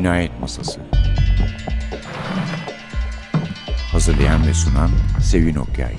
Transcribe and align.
Cinayet 0.00 0.40
Masası 0.40 0.80
Hazırlayan 3.92 4.46
ve 4.46 4.54
sunan 4.54 4.90
Sevin 5.22 5.54
Okyay 5.54 5.94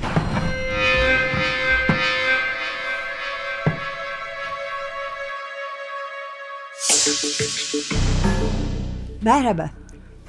Merhaba. 9.21 9.70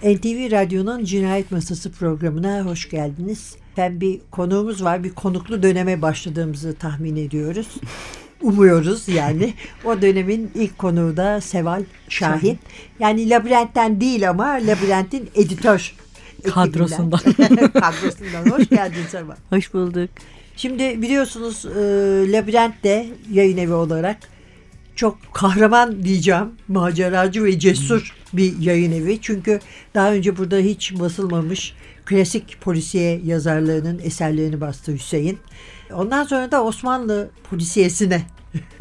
NTV 0.02 0.50
Radyo'nun 0.50 1.04
Cinayet 1.04 1.52
Masası 1.52 1.92
programına 1.92 2.64
hoş 2.64 2.90
geldiniz. 2.90 3.56
Ben 3.76 4.00
bir 4.00 4.20
konuğumuz 4.30 4.84
var. 4.84 5.04
Bir 5.04 5.14
konuklu 5.14 5.62
döneme 5.62 6.02
başladığımızı 6.02 6.74
tahmin 6.74 7.16
ediyoruz. 7.16 7.68
Umuyoruz 8.42 9.08
yani. 9.08 9.54
O 9.84 10.02
dönemin 10.02 10.50
ilk 10.54 10.78
konuğu 10.78 11.16
da 11.16 11.40
Seval 11.40 11.82
Şahin. 12.08 12.58
Yani 12.98 13.30
labirentten 13.30 14.00
değil 14.00 14.30
ama 14.30 14.44
labirentin 14.46 15.30
editör 15.34 15.94
Kadrosundan. 16.50 17.20
Kadrosundan. 17.72 18.50
Hoş 18.50 18.68
geldin 18.68 19.06
Seval. 19.10 19.36
Hoş 19.50 19.74
bulduk. 19.74 20.10
Şimdi 20.56 21.02
biliyorsunuz 21.02 21.66
e, 21.66 21.80
Labirent 22.32 22.84
de 22.84 23.06
yayın 23.32 23.56
evi 23.56 23.72
olarak 23.72 24.18
çok 24.96 25.18
kahraman 25.32 26.04
diyeceğim, 26.04 26.50
maceracı 26.68 27.44
ve 27.44 27.58
cesur 27.58 28.14
bir 28.32 28.58
yayın 28.58 28.92
evi. 28.92 29.18
Çünkü 29.20 29.60
daha 29.94 30.12
önce 30.12 30.36
burada 30.36 30.56
hiç 30.56 31.00
basılmamış 31.00 31.74
klasik 32.04 32.60
polisiye 32.60 33.20
yazarlarının 33.24 34.00
eserlerini 34.04 34.60
bastı 34.60 34.92
Hüseyin. 34.92 35.38
Ondan 35.92 36.24
sonra 36.24 36.50
da 36.50 36.64
Osmanlı 36.64 37.30
polisiyesine 37.50 38.22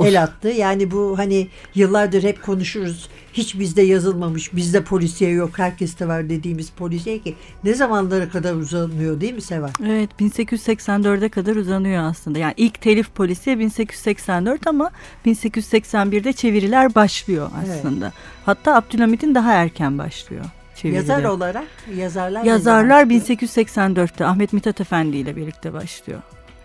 el 0.04 0.24
attı. 0.24 0.48
Yani 0.48 0.92
bu 0.92 1.18
hani 1.18 1.48
yıllardır 1.76 2.24
hep 2.24 2.44
konuşuruz. 2.44 3.10
Hiç 3.34 3.60
bizde 3.60 3.82
yazılmamış, 3.82 4.56
bizde 4.56 4.84
polisiye 4.84 5.32
yok, 5.32 5.60
herkeste 5.60 6.08
var 6.08 6.30
dediğimiz 6.30 6.70
polisiye 6.70 7.20
ki 7.20 7.36
ne 7.64 7.74
zamanlara 7.74 8.30
kadar 8.30 8.54
uzanıyor 8.54 9.22
değil 9.22 9.34
mi 9.34 9.42
Seval? 9.42 9.70
Evet 9.86 10.10
1884'e 10.20 11.30
kadar 11.30 11.56
uzanıyor 11.56 12.04
aslında. 12.04 12.40
Yani 12.40 12.54
ilk 12.58 12.82
telif 12.82 13.16
polisiye 13.16 13.60
1884 13.60 14.68
ama 14.68 14.92
1881'de 15.26 16.34
çeviriler 16.34 16.96
başlıyor 16.96 17.50
aslında. 17.64 18.06
Evet. 18.06 18.14
Hatta 18.46 18.76
Abdülhamit'in 18.76 19.36
daha 19.36 19.54
erken 19.54 19.98
başlıyor. 19.98 20.46
Çevirileri. 20.76 21.10
Yazar 21.10 21.24
olarak 21.24 21.66
yazarlar 21.98 22.44
Yazarlar 22.44 23.04
1884'te 23.04 24.26
Ahmet 24.26 24.54
Mithat 24.54 24.82
Efendi 24.82 25.18
ile 25.18 25.36
birlikte 25.36 25.74
başlıyor 25.74 26.22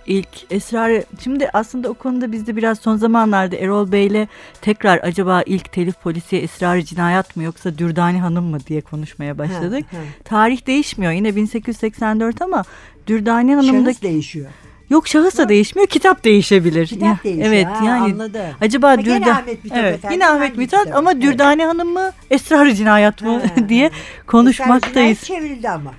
ilk 0.07 0.29
esrarı 0.51 1.05
şimdi 1.25 1.51
aslında 1.53 1.89
o 1.89 1.95
konuda 1.95 2.33
biz 2.33 2.47
de 2.47 2.57
biraz 2.57 2.79
son 2.79 2.97
zamanlarda 2.97 3.57
Erol 3.57 3.93
Bey'le 3.93 4.29
tekrar 4.61 4.99
acaba 4.99 5.43
ilk 5.47 5.73
telif 5.73 6.01
polisiye 6.03 6.43
esrarı 6.43 6.85
cinayet 6.85 7.37
mi 7.37 7.45
yoksa 7.45 7.79
Dürdane 7.79 8.21
Hanım 8.21 8.45
mı 8.45 8.59
diye 8.67 8.81
konuşmaya 8.81 9.39
başladık. 9.39 9.84
Ha, 9.91 9.97
ha. 9.97 10.03
Tarih 10.25 10.67
değişmiyor 10.67 11.12
yine 11.12 11.37
1884 11.37 12.43
ama 12.43 12.65
Dürdane 13.07 13.55
Hanım'da 13.55 13.93
Şahıs 13.93 14.03
değişiyor. 14.03 14.51
Yok 14.91 15.09
şahıs 15.09 15.39
da 15.39 15.49
değişmiyor, 15.49 15.89
kitap 15.89 16.25
değişebilir. 16.25 16.87
Kitap 16.87 17.25
değişiyor. 17.25 17.49
Evet 17.49 17.67
ha, 17.67 17.84
yani 17.84 18.12
anladım. 18.12 18.41
acaba 18.61 18.91
ha, 18.91 18.99
Dürda 18.99 19.33
Ahmet 19.33 19.65
Mithat 19.65 19.79
evet, 19.79 19.95
efendim, 19.95 20.15
yine 20.15 20.29
Ahmet 20.29 20.57
Mithat 20.57 20.95
ama 20.95 21.12
evet. 21.12 21.23
Dürdane 21.23 21.67
Hanım 21.67 21.93
mı, 21.93 22.11
Esrar 22.31 22.71
Cinayet 22.71 23.23
mı 23.23 23.43
diye 23.69 23.91
konuşmaktayız. 24.27 25.23
Esrar 25.23 25.37
çevrildi 25.37 25.71
ama. 25.71 25.95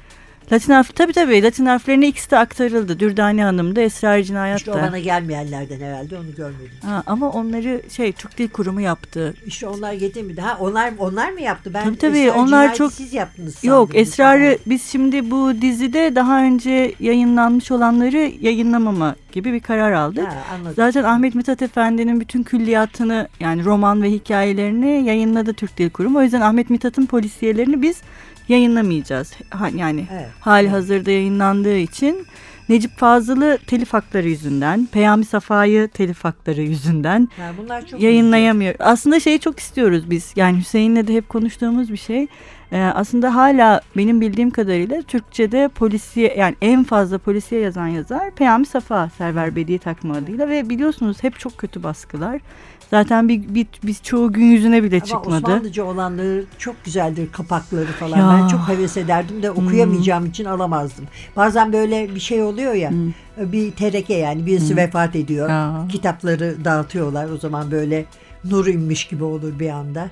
Latin 0.51 0.73
harfi 0.73 0.93
tabii 0.93 1.13
tabii 1.13 1.43
Latin 1.43 1.65
harflerine 1.65 2.07
ikisi 2.07 2.31
de 2.31 2.37
aktarıldı. 2.37 2.99
Dürdane 2.99 3.43
Hanım 3.43 3.75
da 3.75 3.81
Esrar 3.81 4.21
Cinayet 4.21 4.57
İşte 4.57 4.71
o 4.71 4.75
bana 4.75 4.99
gelmeyenlerden 4.99 5.79
herhalde 5.79 6.17
onu 6.17 6.35
görmedim. 6.35 6.71
Ha, 6.85 7.03
ama 7.05 7.29
onları 7.29 7.81
şey 7.95 8.11
Türk 8.11 8.37
Dil 8.37 8.49
Kurumu 8.49 8.81
yaptı. 8.81 9.33
İşte 9.45 9.67
onlar 9.67 9.93
getirmedi. 9.93 10.41
Ha 10.41 10.57
onlar 10.59 10.93
onlar 10.97 11.31
mı 11.31 11.41
yaptı? 11.41 11.73
Ben 11.73 11.83
tabii 11.85 11.97
tabii 11.97 12.19
Esrar 12.19 12.35
onlar 12.35 12.73
çok 12.75 12.93
siz 12.93 13.13
yaptınız. 13.13 13.63
Yok 13.63 13.95
Esrar'ı 13.95 14.57
biz 14.65 14.83
şimdi 14.91 15.31
bu 15.31 15.61
dizide 15.61 16.15
daha 16.15 16.43
önce 16.43 16.93
yayınlanmış 16.99 17.71
olanları 17.71 18.31
yayınlamama 18.41 19.15
gibi 19.31 19.53
bir 19.53 19.59
karar 19.59 19.91
aldık. 19.91 20.27
Ha, 20.27 20.43
anladım. 20.55 20.73
Zaten 20.75 21.03
Ahmet 21.03 21.35
Mithat 21.35 21.61
Efendi'nin 21.61 22.19
bütün 22.19 22.43
külliyatını 22.43 23.27
yani 23.39 23.65
roman 23.65 24.01
ve 24.01 24.11
hikayelerini 24.11 25.07
yayınladı 25.07 25.53
Türk 25.53 25.77
Dil 25.77 25.89
Kurumu. 25.89 26.19
O 26.19 26.21
yüzden 26.21 26.41
Ahmet 26.41 26.69
Mithat'ın 26.69 27.05
polisiyelerini 27.05 27.81
biz 27.81 28.01
yayınlamayacağız. 28.49 29.33
Ha, 29.49 29.69
yani 29.75 30.05
Evet, 30.13 30.27
hali 30.39 30.69
hazırda 30.69 31.11
yayınlandığı 31.11 31.77
için 31.77 32.27
Necip 32.69 32.97
Fazıl'ı 32.97 33.57
telif 33.67 33.93
hakları 33.93 34.27
yüzünden, 34.27 34.85
Peyami 34.91 35.25
Safa'yı 35.25 35.87
telif 35.87 36.23
hakları 36.23 36.61
yüzünden 36.61 37.29
Ha, 37.37 37.51
bunlar 37.57 37.85
çok 37.85 38.01
yayınlayamıyor. 38.01 38.75
Aslında 38.79 39.19
şeyi 39.19 39.39
çok 39.39 39.59
istiyoruz 39.59 40.09
biz. 40.09 40.33
Yani 40.35 40.57
Hüseyin'le 40.57 41.07
de 41.07 41.13
hep 41.13 41.29
konuştuğumuz 41.29 41.91
bir 41.91 41.97
şey. 41.97 42.27
Ee, 42.71 42.81
aslında 42.81 43.35
hala 43.35 43.81
benim 43.97 44.21
bildiğim 44.21 44.49
kadarıyla 44.49 45.01
Türkçe'de 45.01 45.67
polisiye 45.67 46.35
yani 46.37 46.55
en 46.61 46.83
fazla 46.83 47.17
polisiye 47.17 47.61
yazan 47.61 47.87
yazar 47.87 48.31
Peyami 48.31 48.65
Safa 48.65 49.09
Server 49.17 49.55
Bediye 49.55 49.77
takma 49.77 50.13
adıyla 50.13 50.49
ve 50.49 50.69
biliyorsunuz 50.69 51.17
hep 51.23 51.39
çok 51.39 51.57
kötü 51.57 51.83
baskılar. 51.83 52.41
Zaten 52.89 53.29
bir, 53.29 53.55
bir, 53.55 53.67
biz 53.83 54.03
çoğu 54.03 54.33
gün 54.33 54.45
yüzüne 54.45 54.83
bile 54.83 54.95
Ama 54.95 55.05
çıkmadı. 55.05 55.45
Osmanlıca 55.45 55.83
olanları 55.83 56.45
çok 56.57 56.85
güzeldir 56.85 57.31
kapakları 57.31 57.85
falan. 57.85 58.17
Ya. 58.17 58.39
Ben 58.41 58.47
çok 58.47 58.67
heves 58.67 58.97
ederdim 58.97 59.43
de 59.43 59.51
okuyamayacağım 59.51 60.25
için 60.25 60.45
alamazdım. 60.45 61.05
Bazen 61.35 61.73
böyle 61.73 62.15
bir 62.15 62.19
şey 62.19 62.41
oluyor 62.41 62.73
ya. 62.73 62.89
Hmm. 62.89 63.13
Bir 63.37 63.71
tereke 63.71 64.13
yani 64.13 64.45
birisi 64.45 64.75
vefat 64.77 65.15
ediyor. 65.15 65.49
Ya. 65.49 65.85
Kitapları 65.89 66.55
dağıtıyorlar. 66.65 67.29
O 67.29 67.37
zaman 67.37 67.71
böyle 67.71 68.05
nur 68.43 68.67
inmiş 68.67 69.07
gibi 69.07 69.23
olur 69.23 69.59
bir 69.59 69.69
anda. 69.69 70.09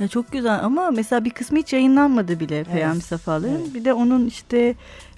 Ya 0.00 0.08
çok 0.08 0.32
güzel 0.32 0.64
ama 0.64 0.90
mesela 0.90 1.24
bir 1.24 1.30
kısmı 1.30 1.58
hiç 1.58 1.72
yayınlanmadı 1.72 2.40
bile 2.40 2.64
Peyami 2.64 3.00
Safa'ların. 3.00 3.54
evet. 3.54 3.74
Bir 3.74 3.84
de 3.84 3.92
onun 3.92 4.26
işte 4.26 4.74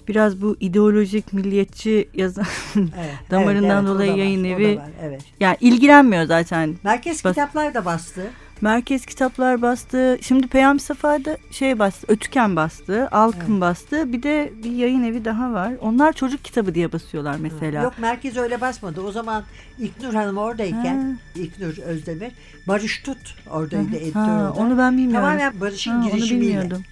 biraz 0.09 0.41
bu 0.41 0.57
ideolojik 0.59 1.33
milliyetçi 1.33 2.09
yazan 2.13 2.45
Evet, 2.75 3.31
damarından 3.31 3.69
evet, 3.69 3.77
evet, 3.77 3.87
dolayı 3.87 4.13
da 4.13 4.17
yayın 4.17 4.43
evi 4.43 4.77
var, 4.77 4.89
evet. 5.03 5.21
yani 5.39 5.57
ilgilenmiyor 5.61 6.23
zaten. 6.23 6.75
Merkez 6.83 7.25
Bas- 7.25 7.35
kitaplar 7.35 7.73
da 7.73 7.85
bastı. 7.85 8.21
Merkez 8.61 9.05
kitaplar 9.05 9.61
bastı. 9.61 10.17
Şimdi 10.21 10.47
Peyami 10.47 10.79
Safa'da 10.79 11.37
şey 11.51 11.79
bastı. 11.79 12.07
Ötüken 12.07 12.55
bastı. 12.55 13.07
Alkın 13.11 13.61
bastı. 13.61 14.13
Bir 14.13 14.23
de 14.23 14.53
bir 14.63 14.71
yayın 14.71 15.03
evi 15.03 15.25
daha 15.25 15.53
var. 15.53 15.73
Onlar 15.81 16.13
çocuk 16.13 16.43
kitabı 16.43 16.75
diye 16.75 16.91
basıyorlar 16.91 17.35
mesela. 17.39 17.83
Yok 17.83 17.93
merkez 17.99 18.37
öyle 18.37 18.61
basmadı. 18.61 19.01
O 19.01 19.11
zaman 19.11 19.43
İknur 19.79 20.13
Hanım 20.13 20.37
oradayken 20.37 21.19
İknur 21.35 21.77
Özdemir 21.77 22.31
Barış 22.67 23.01
Tut 23.03 23.35
oradaydı 23.51 23.95
editör 23.95 24.19
Ha, 24.19 24.53
onu 24.57 24.77
ben 24.77 24.97
bilmiyorum. 24.97 25.27
Tamamen 25.27 25.61
Barış'ın 25.61 25.91
Ha, 25.91 25.97
onu 25.97 26.11
girişimiyle. 26.11 26.47
bilmiyordum. 26.47 26.83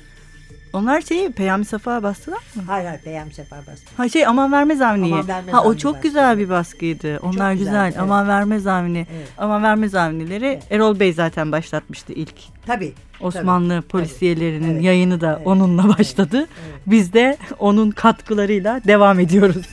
Onlar 0.78 1.02
şeyi 1.02 1.32
Peyami 1.32 1.66
Safa 1.66 2.04
bastılar 2.04 2.38
mı? 2.56 2.64
Hayır 2.68 2.86
hayır 2.88 3.02
Peyami 3.02 3.34
Sefer 3.34 3.60
bastı. 3.60 3.86
Ha 3.98 4.10
şey 4.10 4.28
Aman 4.28 4.52
Vermez 4.52 4.82
Avni'yi. 4.82 5.14
Aman 5.14 5.28
Vermez 5.28 5.54
Ha 5.54 5.64
o 5.64 5.68
Avni 5.68 5.78
çok 5.78 5.94
bastı, 5.96 6.08
güzel 6.08 6.38
bir 6.38 6.50
baskıydı. 6.50 7.20
Onlar 7.22 7.52
güzeldi, 7.54 7.60
güzel. 7.60 7.84
evet. 7.86 8.00
Aman 8.00 8.28
Vermez 8.28 8.68
Avni. 8.68 9.08
Evet. 9.18 9.28
Aman 9.38 9.64
Vermez 9.64 9.96
Avnileri 9.96 10.60
Erol 10.72 11.00
Bey 11.00 11.14
zaten 11.14 11.52
başlatmıştı 11.52 12.14
ilk. 12.14 12.34
Tabii. 12.68 12.94
Osmanlı 13.22 13.82
polisiyelerinin 13.82 14.74
Evet. 14.74 14.84
yayını 14.84 15.22
da 15.22 15.36
Evet. 15.38 15.48
onunla 15.48 15.98
başladı. 15.98 16.48
Biz 16.88 17.14
de 17.14 17.38
onun 17.60 17.92
katkılarıyla 17.92 18.82
devam 18.88 19.20
ediyoruz. 19.20 19.62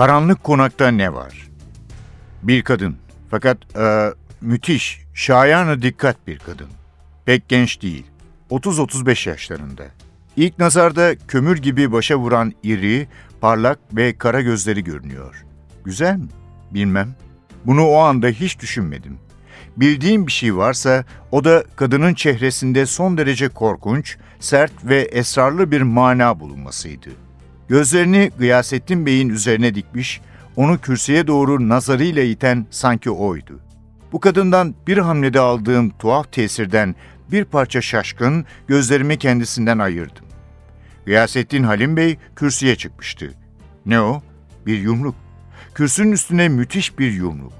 Karanlık 0.00 0.44
konakta 0.44 0.88
ne 0.88 1.14
var? 1.14 1.48
Bir 2.42 2.62
kadın. 2.62 2.96
Fakat 3.30 3.76
e, 3.76 4.10
müthiş, 4.40 5.00
şayanı 5.14 5.82
dikkat 5.82 6.26
bir 6.26 6.38
kadın. 6.38 6.68
Pek 7.24 7.48
genç 7.48 7.82
değil. 7.82 8.06
30-35 8.50 9.28
yaşlarında. 9.28 9.82
İlk 10.36 10.58
nazarda 10.58 11.14
kömür 11.28 11.58
gibi 11.58 11.92
başa 11.92 12.16
vuran 12.16 12.52
iri, 12.62 13.08
parlak 13.40 13.78
ve 13.92 14.18
kara 14.18 14.40
gözleri 14.40 14.84
görünüyor. 14.84 15.44
Güzel 15.84 16.16
mi? 16.16 16.28
Bilmem. 16.70 17.14
Bunu 17.64 17.86
o 17.86 17.98
anda 17.98 18.26
hiç 18.28 18.60
düşünmedim. 18.60 19.18
Bildiğim 19.76 20.26
bir 20.26 20.32
şey 20.32 20.56
varsa 20.56 21.04
o 21.32 21.44
da 21.44 21.64
kadının 21.76 22.14
çehresinde 22.14 22.86
son 22.86 23.18
derece 23.18 23.48
korkunç, 23.48 24.16
sert 24.38 24.84
ve 24.84 25.00
esrarlı 25.00 25.70
bir 25.70 25.82
mana 25.82 26.40
bulunmasıydı. 26.40 27.10
Gözlerini 27.70 28.30
Gıyasettin 28.38 29.06
Bey'in 29.06 29.28
üzerine 29.28 29.74
dikmiş, 29.74 30.20
onu 30.56 30.80
kürsüye 30.80 31.26
doğru 31.26 31.68
nazarıyla 31.68 32.22
iten 32.22 32.66
sanki 32.70 33.10
oydu. 33.10 33.60
Bu 34.12 34.20
kadından 34.20 34.74
bir 34.86 34.98
hamlede 34.98 35.40
aldığım 35.40 35.90
tuhaf 35.90 36.32
tesirden 36.32 36.94
bir 37.32 37.44
parça 37.44 37.80
şaşkın 37.80 38.44
gözlerimi 38.68 39.18
kendisinden 39.18 39.78
ayırdım. 39.78 40.24
Gıyasettin 41.06 41.62
Halim 41.62 41.96
Bey 41.96 42.18
kürsüye 42.36 42.76
çıkmıştı. 42.76 43.34
Ne 43.86 44.00
o? 44.00 44.22
Bir 44.66 44.78
yumruk. 44.78 45.14
Kürsünün 45.74 46.12
üstüne 46.12 46.48
müthiş 46.48 46.98
bir 46.98 47.12
yumruk. 47.12 47.52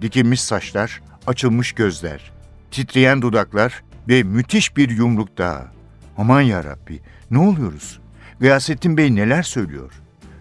Dikilmiş 0.00 0.40
saçlar, 0.40 1.00
açılmış 1.26 1.72
gözler, 1.72 2.32
titreyen 2.70 3.22
dudaklar 3.22 3.82
ve 4.08 4.22
müthiş 4.22 4.76
bir 4.76 4.90
yumruk 4.90 5.38
daha. 5.38 5.72
Aman 6.18 6.40
ya 6.40 6.64
Rabbi, 6.64 7.00
ne 7.30 7.38
oluyoruz? 7.38 8.01
Gıyasettin 8.42 8.96
Bey 8.96 9.14
neler 9.14 9.42
söylüyor? 9.42 9.92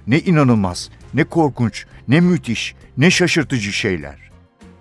Ne 0.07 0.19
inanılmaz, 0.19 0.89
ne 1.13 1.23
korkunç, 1.23 1.85
ne 2.07 2.19
müthiş, 2.19 2.75
ne 2.97 3.11
şaşırtıcı 3.11 3.71
şeyler. 3.73 4.31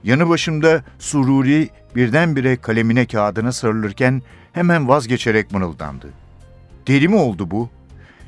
Yanı 0.05 0.29
başımda 0.29 0.85
Sururi 0.99 1.69
birdenbire 1.97 2.57
kalemine 2.57 3.07
kağıdına 3.07 3.53
sarılırken 3.53 4.23
hemen 4.53 4.89
vazgeçerek 4.89 5.53
mırıldandı. 5.53 6.07
Deli 6.87 7.09
mi 7.09 7.17
oldu 7.17 7.51
bu? 7.51 7.71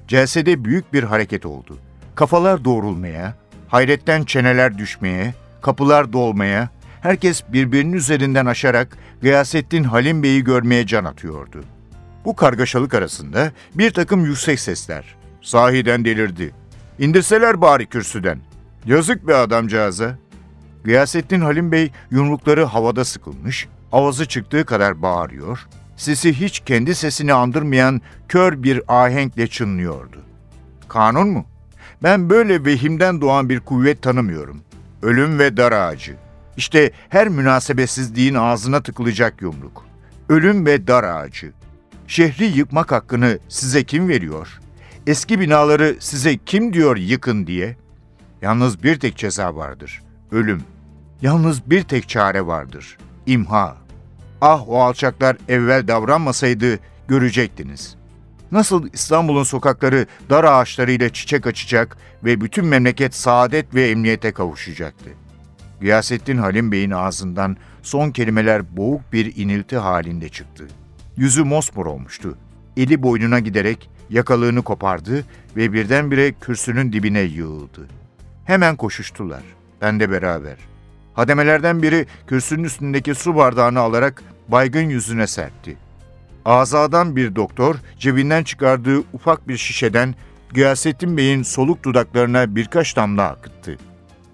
Celsede 0.08 0.64
büyük 0.64 0.92
bir 0.92 1.02
hareket 1.02 1.46
oldu. 1.46 1.78
Kafalar 2.14 2.64
doğrulmaya, 2.64 3.34
hayretten 3.68 4.24
çeneler 4.24 4.78
düşmeye, 4.78 5.34
kapılar 5.62 6.12
dolmaya, 6.12 6.68
herkes 7.00 7.42
birbirinin 7.52 7.92
üzerinden 7.92 8.46
aşarak 8.46 8.98
Gıyasettin 9.22 9.84
Halim 9.84 10.22
Bey'i 10.22 10.44
görmeye 10.44 10.86
can 10.86 11.04
atıyordu. 11.04 11.64
Bu 12.24 12.36
kargaşalık 12.36 12.94
arasında 12.94 13.52
bir 13.74 13.90
takım 13.90 14.24
yüksek 14.24 14.60
sesler. 14.60 15.16
Sahiden 15.42 16.04
delirdi. 16.04 16.54
İndirseler 16.98 17.60
bari 17.60 17.86
kürsüden. 17.86 18.38
Yazık 18.86 19.28
be 19.28 19.34
adamcağıza. 19.34 20.18
Gıyasettin 20.84 21.40
Halim 21.40 21.72
Bey 21.72 21.90
yumrukları 22.10 22.64
havada 22.64 23.04
sıkılmış, 23.04 23.68
avazı 23.92 24.26
çıktığı 24.26 24.64
kadar 24.64 25.02
bağırıyor, 25.02 25.66
sesi 25.96 26.40
hiç 26.40 26.60
kendi 26.60 26.94
sesini 26.94 27.32
andırmayan 27.32 28.00
kör 28.28 28.62
bir 28.62 28.82
ahenkle 28.88 29.46
çınlıyordu. 29.46 30.18
Kanun 30.88 31.28
mu? 31.28 31.46
Ben 32.02 32.30
böyle 32.30 32.64
vehimden 32.64 33.20
doğan 33.20 33.48
bir 33.48 33.60
kuvvet 33.60 34.02
tanımıyorum. 34.02 34.62
Ölüm 35.02 35.38
ve 35.38 35.56
dar 35.56 35.72
ağacı. 35.72 36.16
İşte 36.56 36.90
her 37.08 37.28
münasebetsizliğin 37.28 38.34
ağzına 38.34 38.82
tıkılacak 38.82 39.42
yumruk. 39.42 39.84
Ölüm 40.28 40.66
ve 40.66 40.86
dar 40.86 41.04
ağacı. 41.04 41.52
Şehri 42.12 42.44
yıkmak 42.44 42.92
hakkını 42.92 43.38
size 43.48 43.84
kim 43.84 44.08
veriyor? 44.08 44.60
Eski 45.06 45.40
binaları 45.40 45.96
size 46.00 46.36
kim 46.36 46.72
diyor 46.72 46.96
yıkın 46.96 47.46
diye? 47.46 47.76
Yalnız 48.42 48.82
bir 48.82 49.00
tek 49.00 49.16
ceza 49.16 49.56
vardır. 49.56 50.02
Ölüm. 50.30 50.62
Yalnız 51.22 51.70
bir 51.70 51.82
tek 51.82 52.08
çare 52.08 52.46
vardır. 52.46 52.98
İmha. 53.26 53.76
Ah 54.40 54.68
o 54.68 54.80
alçaklar 54.80 55.36
evvel 55.48 55.88
davranmasaydı 55.88 56.78
görecektiniz. 57.08 57.96
Nasıl 58.50 58.88
İstanbul'un 58.92 59.44
sokakları 59.44 60.06
dar 60.30 60.44
ağaçlarıyla 60.44 61.08
çiçek 61.08 61.46
açacak 61.46 61.96
ve 62.24 62.40
bütün 62.40 62.66
memleket 62.66 63.14
saadet 63.14 63.74
ve 63.74 63.90
emniyete 63.90 64.32
kavuşacaktı. 64.32 65.10
Gıyasettin 65.80 66.38
Halim 66.38 66.72
Bey'in 66.72 66.90
ağzından 66.90 67.56
son 67.82 68.10
kelimeler 68.10 68.76
boğuk 68.76 69.12
bir 69.12 69.36
inilti 69.36 69.76
halinde 69.76 70.28
çıktı. 70.28 70.68
Yüzü 71.16 71.44
mosmor 71.44 71.86
olmuştu. 71.86 72.38
Eli 72.76 73.02
boynuna 73.02 73.38
giderek 73.38 73.90
yakalığını 74.10 74.62
kopardı 74.62 75.24
ve 75.56 75.72
birdenbire 75.72 76.32
kürsünün 76.32 76.92
dibine 76.92 77.20
yığıldı. 77.20 77.88
Hemen 78.44 78.76
koşuştular. 78.76 79.42
Ben 79.80 80.00
de 80.00 80.10
beraber. 80.10 80.56
Hademelerden 81.14 81.82
biri 81.82 82.06
kürsünün 82.26 82.64
üstündeki 82.64 83.14
su 83.14 83.36
bardağını 83.36 83.80
alarak 83.80 84.22
baygın 84.48 84.88
yüzüne 84.88 85.26
serpti. 85.26 85.76
Azadan 86.44 87.16
bir 87.16 87.36
doktor 87.36 87.76
cebinden 87.98 88.44
çıkardığı 88.44 88.98
ufak 89.12 89.48
bir 89.48 89.56
şişeden 89.56 90.14
Gıyasettin 90.54 91.16
Bey'in 91.16 91.42
soluk 91.42 91.84
dudaklarına 91.84 92.56
birkaç 92.56 92.96
damla 92.96 93.22
akıttı. 93.22 93.78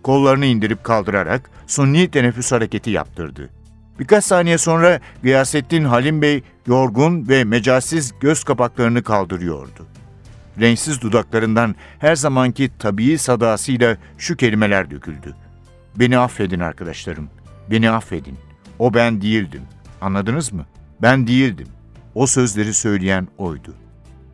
Kollarını 0.03 0.47
indirip 0.47 0.85
kaldırarak 0.85 1.51
sunni 1.67 2.11
teneffüs 2.11 2.53
hareketi 2.53 2.91
yaptırdı. 2.91 3.51
Birkaç 3.99 4.25
saniye 4.25 4.59
sonra 4.59 5.01
Gıyasettin 5.23 5.85
Halim 5.85 6.23
Bey 6.23 6.43
yorgun 6.67 7.29
ve 7.29 7.45
mecalsiz 7.45 8.15
göz 8.21 8.45
kapaklarını 8.45 9.03
kaldırıyordu. 9.03 9.87
Renksiz 10.61 11.01
dudaklarından 11.01 11.75
her 11.99 12.17
zamanki 12.17 12.71
tabii 12.79 13.19
sadasıyla 13.19 13.97
şu 14.19 14.37
kelimeler 14.37 14.91
döküldü. 14.91 15.35
Beni 15.97 16.19
affedin 16.19 16.61
arkadaşlarım, 16.61 17.29
beni 17.71 17.91
affedin. 17.91 18.39
O 18.79 18.95
ben 18.95 19.23
değildim. 19.23 19.63
Anladınız 20.01 20.53
mı? 20.53 20.67
Ben 21.03 21.27
değildim. 21.27 21.69
O 22.15 22.27
sözleri 22.27 22.75
söyleyen 22.75 23.29
oydu. 23.39 23.75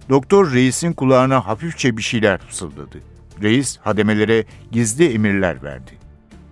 Doktor 0.09 0.53
reisin 0.53 0.93
kulağına 0.93 1.47
hafifçe 1.47 1.97
bir 1.97 2.03
şeyler 2.03 2.39
fısıldadı. 2.39 2.99
Reis 3.43 3.79
hademelere 3.79 4.45
gizli 4.73 5.15
emirler 5.15 5.63
verdi. 5.63 5.91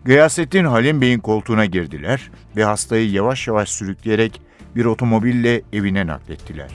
Gıyasettin 0.04 0.64
Halim 0.64 1.00
Bey'in 1.00 1.18
koltuğuna 1.18 1.64
girdiler 1.64 2.30
ve 2.56 2.64
hastayı 2.64 3.10
yavaş 3.10 3.48
yavaş 3.48 3.68
sürükleyerek 3.68 4.40
bir 4.76 4.84
otomobille 4.84 5.62
evine 5.72 6.06
naklettiler. 6.06 6.70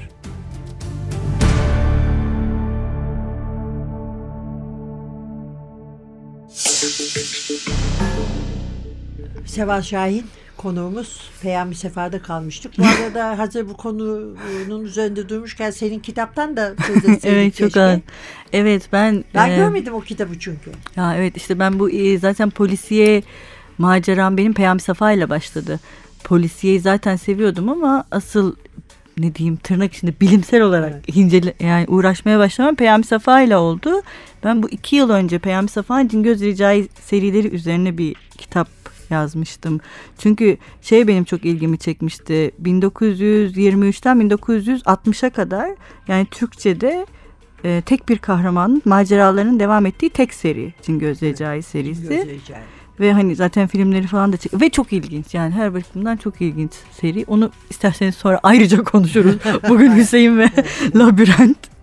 Seval 9.46 9.82
Şahin 9.82 10.26
konuğumuz 10.58 11.30
Peyami 11.42 11.76
Sefer'de 11.76 12.20
kalmıştık. 12.20 12.78
Bu 12.78 12.84
arada 12.86 13.40
hazır 13.40 13.70
bu 13.70 13.78
konunun 13.78 14.84
üzerinde 14.84 15.30
durmuşken 15.30 15.72
senin 15.72 16.00
kitaptan 16.00 16.58
da 16.58 16.74
söz 16.88 16.98
etseydik 16.98 17.26
evet 17.26 17.56
çok 17.56 17.68
keşke. 17.68 17.82
az. 17.82 18.00
Evet 18.54 18.90
ben 18.94 19.24
Ben 19.34 19.50
e, 19.50 19.56
görmedim 19.56 19.94
o 19.94 20.02
kitabı 20.02 20.40
çünkü. 20.40 20.72
Ya 20.96 21.16
evet 21.16 21.38
işte 21.38 21.60
ben 21.60 21.80
bu 21.80 21.90
e, 21.90 22.18
zaten 22.18 22.50
polisiye 22.50 23.24
maceram 23.78 24.38
benim 24.38 24.54
Peyami 24.54 24.82
Safa 24.82 25.12
ile 25.12 25.30
başladı. 25.30 25.80
Polisiyeyi 26.24 26.80
zaten 26.80 27.16
seviyordum 27.16 27.70
ama 27.70 28.06
asıl 28.12 28.56
ne 29.18 29.36
diyeyim 29.36 29.56
tırnak 29.56 29.94
içinde 29.94 30.14
bilimsel 30.22 30.62
olarak 30.62 31.18
incele, 31.18 31.54
yani 31.60 31.86
uğraşmaya 31.88 32.40
başlamam 32.40 32.76
Peyami 32.76 33.04
Safa 33.04 33.42
ile 33.42 33.58
oldu. 33.58 34.02
Ben 34.44 34.64
bu 34.64 34.70
iki 34.70 34.96
yıl 34.96 35.10
önce 35.10 35.40
Peyami 35.40 35.70
Safa'nın 35.70 36.08
Cingöz 36.08 36.42
Ricai 36.42 36.88
serileri 37.02 37.48
üzerine 37.48 37.98
bir 37.98 38.16
kitap 38.38 38.68
yazmıştım. 39.10 39.80
Çünkü 40.18 40.58
şey 40.82 41.08
benim 41.08 41.24
çok 41.24 41.46
ilgimi 41.46 41.78
çekmişti. 41.78 42.52
1923'ten 42.64 44.18
1960'a 44.18 45.30
kadar 45.30 45.70
yani 46.08 46.26
Türkçe'de 46.26 47.06
e, 47.64 47.82
tek 47.86 48.10
bir 48.10 48.18
kahramanın 48.18 48.82
maceralarının 48.86 49.60
devam 49.60 49.86
ettiği 49.86 50.10
tek 50.10 50.34
seri 50.34 50.74
Cingöz 50.82 51.22
Recai 51.22 51.64
serisi. 51.64 52.40
Ve 53.00 53.14
hani 53.14 53.36
zaten 53.36 53.68
filmleri 53.68 54.08
falan 54.08 54.34
da 54.34 54.38
çek 54.38 54.62
ve 54.62 54.70
çok 54.70 54.94
ilginç 54.94 55.34
yani 55.34 55.54
her 55.54 55.74
bakımdan 55.74 56.18
çok 56.18 56.42
ilginç 56.42 56.72
seri. 56.92 57.26
Onu 57.28 57.52
isterseniz 57.70 58.16
sonra 58.16 58.40
ayrıca 58.44 58.84
konuşuruz. 58.84 59.36
Bugün 59.70 59.96
Hüseyin 59.96 60.38
ve 60.38 60.50
Labirent. 60.96 61.77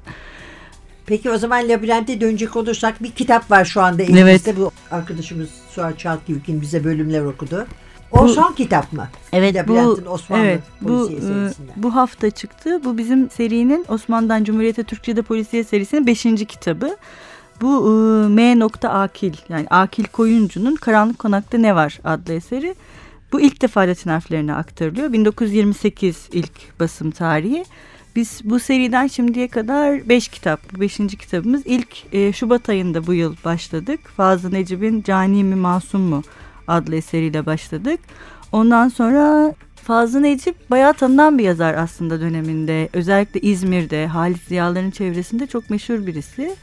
Peki 1.06 1.30
o 1.30 1.38
zaman 1.38 1.68
labirente 1.68 2.20
dönecek 2.20 2.56
olursak 2.56 3.02
bir 3.02 3.10
kitap 3.10 3.50
var 3.50 3.64
şu 3.64 3.82
anda 3.82 4.02
elimizde. 4.02 4.56
Bu 4.56 4.70
arkadaşımız 4.90 5.48
Suat 5.70 5.98
Çalkıvük'ün 5.98 6.60
bize 6.60 6.84
bölümler 6.84 7.24
okudu. 7.24 7.66
O 8.12 8.24
Bu- 8.24 8.28
son 8.28 8.52
kitap 8.52 8.92
mı? 8.92 9.08
Evet 9.32 9.68
bu 9.68 9.78
Osmanlı 10.10 10.44
evet 10.44 10.62
bu 10.80 11.10
e, 11.10 11.20
serisinden. 11.20 11.74
bu 11.76 11.94
hafta 11.94 12.30
çıktı. 12.30 12.80
Bu 12.84 12.98
bizim 12.98 13.30
serinin 13.30 13.84
Osmanlı'dan 13.88 14.44
Cumhuriyete 14.44 14.82
Türkçe'de 14.84 15.22
polisiye 15.22 15.64
serisinin 15.64 16.06
5. 16.06 16.22
kitabı. 16.22 16.96
Bu 17.60 17.90
e, 17.90 18.28
M. 18.28 18.64
Akil 18.88 19.34
yani 19.48 19.66
Akil 19.70 20.04
Koyuncu'nun 20.04 20.74
Karanlık 20.74 21.18
Konakta 21.18 21.58
Ne 21.58 21.74
Var 21.74 22.00
adlı 22.04 22.32
eseri. 22.32 22.74
Bu 23.32 23.40
ilk 23.40 23.62
defa 23.62 23.80
Latin 23.80 24.10
harflerine 24.10 24.54
aktarılıyor. 24.54 25.12
1928 25.12 26.28
ilk 26.32 26.80
basım 26.80 27.10
tarihi. 27.10 27.64
Biz 28.16 28.40
bu 28.44 28.58
seriden 28.58 29.06
şimdiye 29.06 29.48
kadar 29.48 30.08
5 30.08 30.28
kitap, 30.28 30.74
bu 30.74 30.80
5. 30.80 30.96
kitabımız. 30.96 31.62
İlk 31.64 32.14
e, 32.14 32.32
Şubat 32.32 32.68
ayında 32.68 33.06
bu 33.06 33.14
yıl 33.14 33.36
başladık. 33.44 34.00
Fazıl 34.16 34.50
Necip'in 34.50 35.02
Cani 35.02 35.44
mi 35.44 35.54
Masum 35.54 36.00
mu 36.00 36.22
adlı 36.68 36.96
eseriyle 36.96 37.46
başladık. 37.46 38.00
Ondan 38.52 38.88
sonra 38.88 39.54
Fazıl 39.76 40.20
Necip 40.20 40.70
bayağı 40.70 40.94
tanınan 40.94 41.38
bir 41.38 41.44
yazar 41.44 41.74
aslında 41.74 42.20
döneminde. 42.20 42.88
Özellikle 42.92 43.40
İzmir'de, 43.40 44.06
Halit 44.06 44.42
Ziyalar'ın 44.42 44.90
çevresinde 44.90 45.46
çok 45.46 45.70
meşhur 45.70 46.06
birisi. 46.06 46.56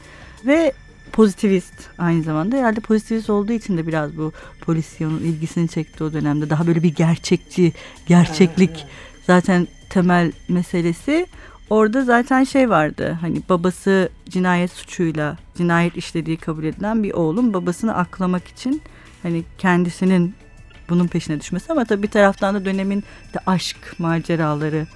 Ve 0.46 0.72
pozitivist 1.12 1.74
aynı 1.98 2.22
zamanda. 2.22 2.56
Herhalde 2.56 2.80
pozitivist 2.80 3.30
olduğu 3.30 3.52
için 3.52 3.78
de 3.78 3.86
biraz 3.86 4.16
bu 4.16 4.32
polisyonun 4.60 5.18
ilgisini 5.18 5.68
çekti 5.68 6.04
o 6.04 6.12
dönemde. 6.12 6.50
Daha 6.50 6.66
böyle 6.66 6.82
bir 6.82 6.94
gerçekçi, 6.94 7.72
gerçeklik 8.06 8.86
zaten 9.26 9.66
temel 9.92 10.32
meselesi. 10.48 11.26
Orada 11.70 12.04
zaten 12.04 12.44
şey 12.44 12.70
vardı 12.70 13.18
hani 13.20 13.42
babası 13.48 14.08
cinayet 14.28 14.70
suçuyla 14.70 15.36
cinayet 15.56 15.96
işlediği 15.96 16.36
kabul 16.36 16.64
edilen 16.64 17.02
bir 17.02 17.12
oğlun 17.12 17.54
babasını 17.54 17.96
aklamak 17.96 18.48
için 18.48 18.82
hani 19.22 19.44
kendisinin 19.58 20.34
bunun 20.88 21.06
peşine 21.06 21.40
düşmesi 21.40 21.72
ama 21.72 21.84
tabii 21.84 22.02
bir 22.02 22.10
taraftan 22.10 22.54
da 22.54 22.64
dönemin 22.64 23.00
de 23.34 23.38
aşk 23.46 23.76
maceraları 23.98 24.86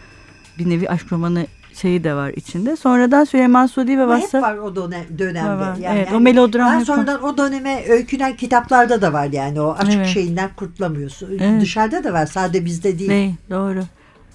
bir 0.58 0.70
nevi 0.70 0.90
aşk 0.90 1.12
romanı 1.12 1.46
şeyi 1.74 2.04
de 2.04 2.14
var 2.14 2.30
içinde. 2.30 2.76
Sonradan 2.76 3.24
Süleyman 3.24 3.66
Sudi 3.66 3.98
ve 3.98 4.06
Vassaf... 4.06 4.34
Hep 4.34 4.42
var 4.42 4.56
o 4.56 4.76
dönem, 4.76 5.04
dönemde. 5.18 5.60
Var, 5.60 5.76
Yani, 5.76 5.98
evet, 5.98 6.12
o 6.12 6.20
melodram 6.20 6.78
hep 6.78 6.86
sonradan 6.86 7.24
o 7.24 7.38
döneme 7.38 7.84
öykünen 7.88 8.36
kitaplarda 8.36 9.02
da 9.02 9.12
var 9.12 9.26
yani 9.32 9.60
o 9.60 9.76
aşk 9.78 9.92
Evet. 9.96 10.06
şeyinden 10.06 10.50
kurtulamıyorsun. 10.56 11.38
Evet. 11.40 11.60
Dışarıda 11.60 12.04
da 12.04 12.12
var 12.12 12.26
sadece 12.26 12.64
bizde 12.64 12.98
değil. 12.98 13.10
Ne, 13.10 13.34
doğru. 13.50 13.82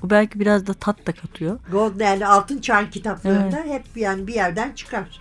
O 0.05 0.10
belki 0.10 0.39
biraz 0.39 0.67
da 0.67 0.74
tat 0.74 1.08
da 1.08 1.12
katıyor. 1.12 1.60
Gold 1.72 2.00
yani 2.00 2.27
altın 2.27 2.62
çağ 2.62 2.89
kitaplarında 2.89 3.63
hep 3.67 3.84
yani 3.96 4.27
bir 4.27 4.34
yerden 4.34 4.72
çıkar. 4.72 5.20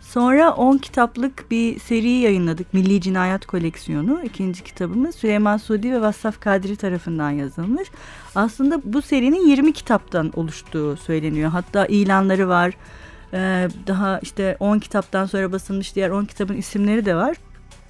Sonra 0.00 0.52
10 0.54 0.78
kitaplık 0.78 1.50
bir 1.50 1.78
seri 1.78 2.08
yayınladık. 2.08 2.74
Milli 2.74 3.00
Cinayet 3.00 3.46
Koleksiyonu. 3.46 4.22
İkinci 4.24 4.64
kitabımız 4.64 5.14
Süleyman 5.14 5.56
Sudi 5.56 5.92
ve 5.92 6.00
Vassaf 6.00 6.40
Kadri 6.40 6.76
tarafından 6.76 7.30
yazılmış. 7.30 7.88
Aslında 8.34 8.80
bu 8.84 9.02
serinin 9.02 9.46
20 9.46 9.72
kitaptan 9.72 10.32
oluştuğu 10.36 10.96
söyleniyor. 10.96 11.50
Hatta 11.50 11.86
ilanları 11.86 12.48
var. 12.48 12.72
Ee, 13.34 13.68
daha 13.86 14.18
işte 14.18 14.56
10 14.60 14.78
kitaptan 14.78 15.26
sonra 15.26 15.52
basılmış 15.52 15.94
diğer 15.94 16.10
10 16.10 16.24
kitabın 16.24 16.56
isimleri 16.56 17.04
de 17.04 17.14
var. 17.14 17.36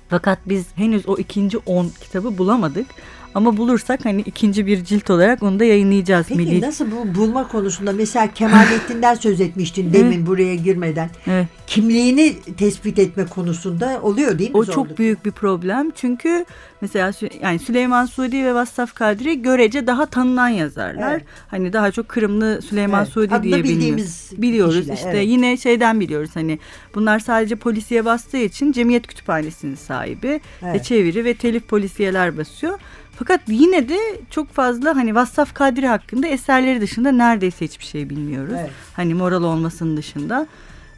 Fakat 0.09 0.39
biz 0.47 0.67
henüz 0.77 1.09
o 1.09 1.17
ikinci 1.19 1.59
10 1.59 1.89
kitabı 1.89 2.39
bulamadık. 2.39 2.87
Ama 3.35 3.57
bulursak 3.57 4.05
hani 4.05 4.21
ikinci 4.21 4.67
bir 4.67 4.85
cilt 4.85 5.11
olarak 5.11 5.43
onu 5.43 5.59
da 5.61 5.65
yayınlayacağız. 5.65 6.27
Peki 6.29 6.41
Milli... 6.41 6.61
nasıl 6.61 6.87
bu 6.91 7.15
bulma 7.15 7.49
konusunda 7.49 7.93
mesela 7.93 8.33
Kemalettin'den 8.35 9.15
söz 9.21 9.41
etmiştin 9.41 9.93
demin 9.93 10.27
buraya 10.27 10.55
girmeden. 10.55 11.11
Evet. 11.27 11.47
Kimliğini 11.67 12.35
tespit 12.57 12.99
etme 12.99 13.27
konusunda 13.27 14.01
oluyor 14.03 14.39
değil 14.39 14.51
mi? 14.51 14.57
O 14.57 14.65
zorluk? 14.65 14.89
çok 14.89 14.99
büyük 14.99 15.25
bir 15.25 15.31
problem 15.31 15.91
çünkü 15.95 16.45
mesela 16.83 17.13
yani 17.43 17.59
Süleyman 17.59 18.07
Sudi 18.07 18.45
ve 18.45 18.55
Vassaf 18.55 18.95
Kadri 18.95 19.43
görece 19.43 19.87
daha 19.87 20.07
tanınan 20.07 20.49
yazarlar. 20.49 21.13
Evet. 21.13 21.25
Hani 21.49 21.73
daha 21.73 21.91
çok 21.91 22.09
Kırımlı 22.09 22.63
Süleyman 22.63 23.03
Evet, 23.03 23.13
Sudi 23.13 23.35
adını 23.35 23.43
diye 23.43 23.65
bildiğimiz 23.65 24.31
Biliyoruz 24.37 24.77
kişiler, 24.77 24.95
işte 24.95 25.09
evet. 25.09 25.29
yine 25.29 25.57
şeyden 25.57 26.01
biliyoruz 26.01 26.31
hani 26.35 26.59
bunlar 26.95 27.19
sadece 27.19 27.57
polisiye 27.57 28.05
bastığı 28.05 28.37
için 28.37 28.73
Cemiyet 28.73 29.07
Kütüphanesi'nin 29.07 29.75
sahibi 29.75 30.41
Evet. 30.63 30.75
ve 30.75 30.83
çeviri 30.83 31.25
ve 31.25 31.35
telif 31.35 31.69
polisiyeler 31.69 32.37
basıyor. 32.37 32.79
Fakat 33.19 33.41
yine 33.49 33.89
de 33.89 33.99
çok 34.31 34.53
fazla 34.53 34.97
hani 34.97 35.15
Vassaf 35.15 35.55
Kadri 35.55 35.87
hakkında 35.87 36.27
eserleri 36.27 36.81
dışında 36.81 37.13
neredeyse 37.13 37.65
hiçbir 37.65 37.85
şey 37.85 38.11
bilmiyoruz. 38.11 38.55
Evet. 38.61 38.71
Hani 38.93 39.15
moral 39.15 39.43
olmasının 39.43 39.97
dışında. 39.97 40.47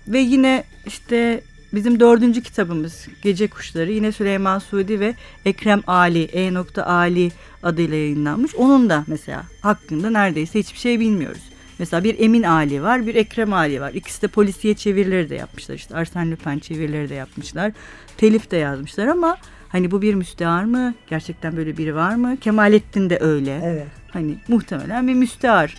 Ve 0.08 0.18
yine 0.18 0.64
işte 0.86 1.40
bizim 1.74 2.00
dördüncü 2.00 2.42
kitabımız 2.42 3.08
Gece 3.22 3.48
Kuşları 3.48 3.92
yine 3.92 4.12
Süleyman 4.12 4.58
Sudi 4.58 5.00
ve 5.00 5.14
Ekrem 5.44 5.80
Ali 5.86 6.22
E. 6.22 6.80
Ali 6.82 7.32
adıyla 7.62 7.96
yayınlanmış. 7.96 8.54
Onun 8.54 8.90
da 8.90 9.04
mesela 9.06 9.42
hakkında 9.60 10.10
neredeyse 10.10 10.58
hiçbir 10.58 10.78
şey 10.78 11.00
bilmiyoruz. 11.00 11.42
Mesela 11.78 12.04
bir 12.04 12.18
Emin 12.18 12.42
Ali 12.42 12.82
var, 12.82 13.06
bir 13.06 13.14
Ekrem 13.14 13.52
Ali 13.52 13.80
var. 13.80 13.92
İkisi 13.94 14.22
de 14.22 14.28
polisiye 14.28 14.74
çevirileri 14.74 15.30
de 15.30 15.34
yapmışlar. 15.34 15.74
İşte 15.74 15.94
Arsène 15.94 16.30
Lupin 16.30 16.58
çevirileri 16.58 17.08
de 17.08 17.14
yapmışlar. 17.14 17.72
Telif 18.16 18.50
de 18.50 18.56
yazmışlar 18.56 19.06
ama 19.06 19.36
hani 19.68 19.90
bu 19.90 20.02
bir 20.02 20.14
müstehar 20.14 20.64
mı? 20.64 20.94
Gerçekten 21.06 21.56
böyle 21.56 21.76
biri 21.76 21.94
var 21.94 22.14
mı? 22.14 22.36
Kemalettin 22.36 23.10
de 23.10 23.18
öyle. 23.20 23.60
Evet. 23.64 23.86
Hani 24.10 24.34
muhtemelen 24.48 25.08
bir 25.08 25.14
müstehar. 25.14 25.74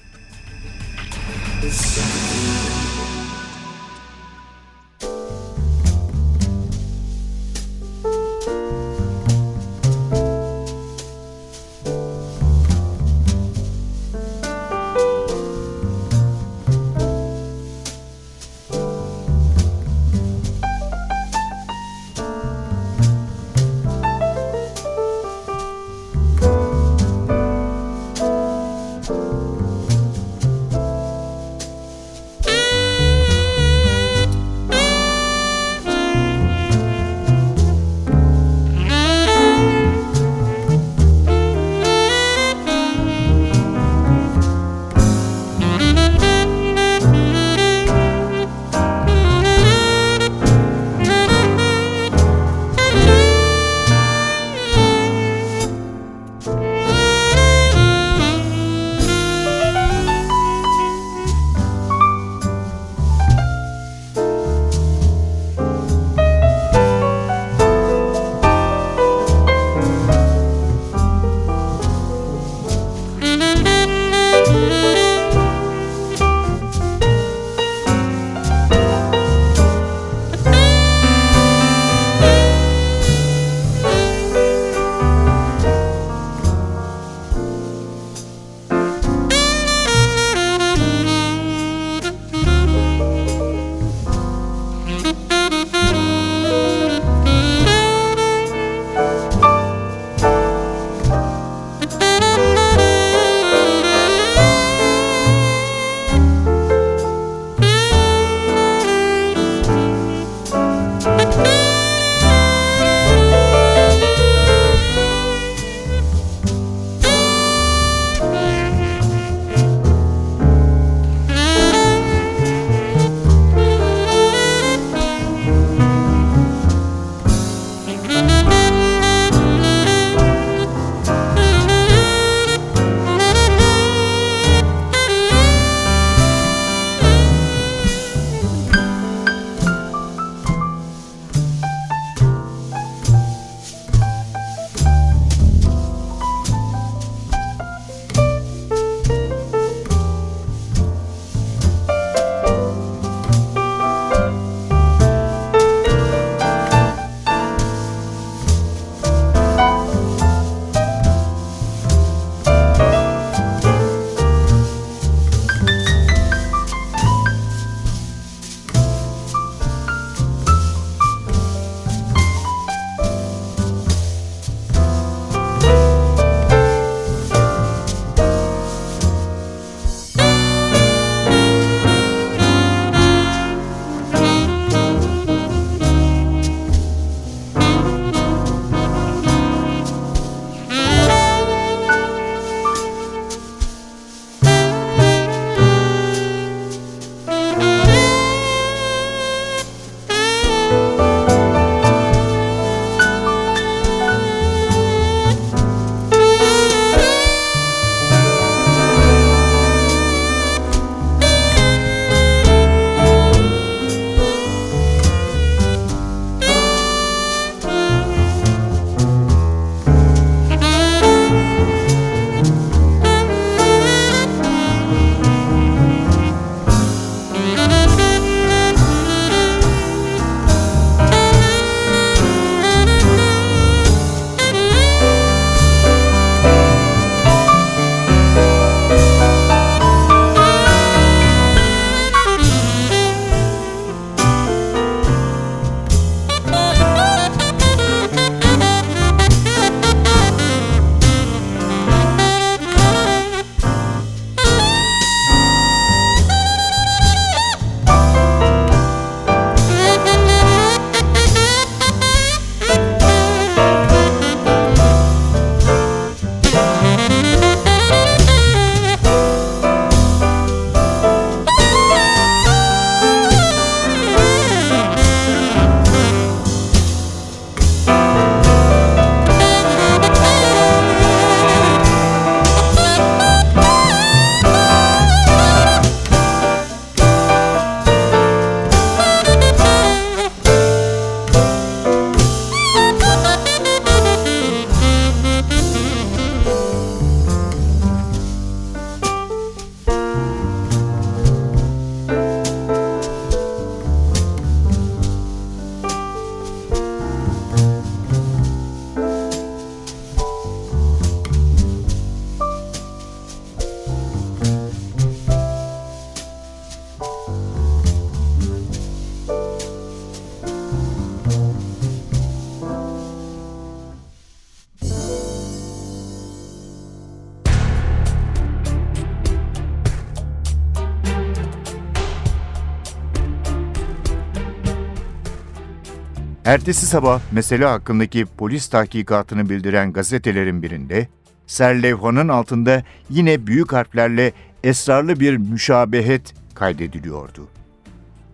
Ertesi 336.46 336.86
sabah 336.86 337.22
mesele 337.31 337.66
hakkındaki 337.66 338.25
polis 338.25 338.68
tahkikatını 338.68 339.50
bildiren 339.50 339.94
gazetelerin 339.94 340.64
birinde 340.64 341.08
serlevhanın 341.48 342.27
altında 342.27 342.84
yine 343.10 343.48
büyük 343.48 343.74
harflerle 343.74 344.31
esrarlı 344.64 345.20
bir 345.20 345.38
müşabehet 345.38 346.34
kaydediliyordu. 346.53 347.48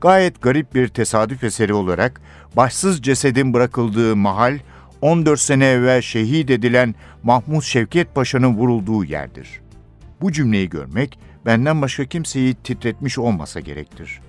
Gayet 0.02 0.41
garip 0.41 0.76
bir 0.76 0.88
tesadüf 0.88 1.43
eseri 1.43 1.74
olarak 1.74 2.21
başsız 2.58 3.02
cesedin 3.02 3.54
bırakıldığı 3.54 4.15
mahal 4.15 4.60
14 5.02 5.39
sene 5.39 5.65
evvel 5.65 6.02
şehit 6.02 6.50
edilen 6.50 6.95
Mahmud 7.24 7.62
Şevket 7.62 8.15
Paşa'nın 8.15 8.58
vurulduğu 8.58 9.04
yerdir. 9.04 9.62
Bu 10.21 10.32
cümleyi 10.32 10.69
görmek 10.69 11.19
benden 11.45 11.82
başka 11.82 12.06
kimseyi 12.06 12.54
titretmiş 12.54 13.17
olmasa 13.17 13.60
gerektir. 13.60 14.19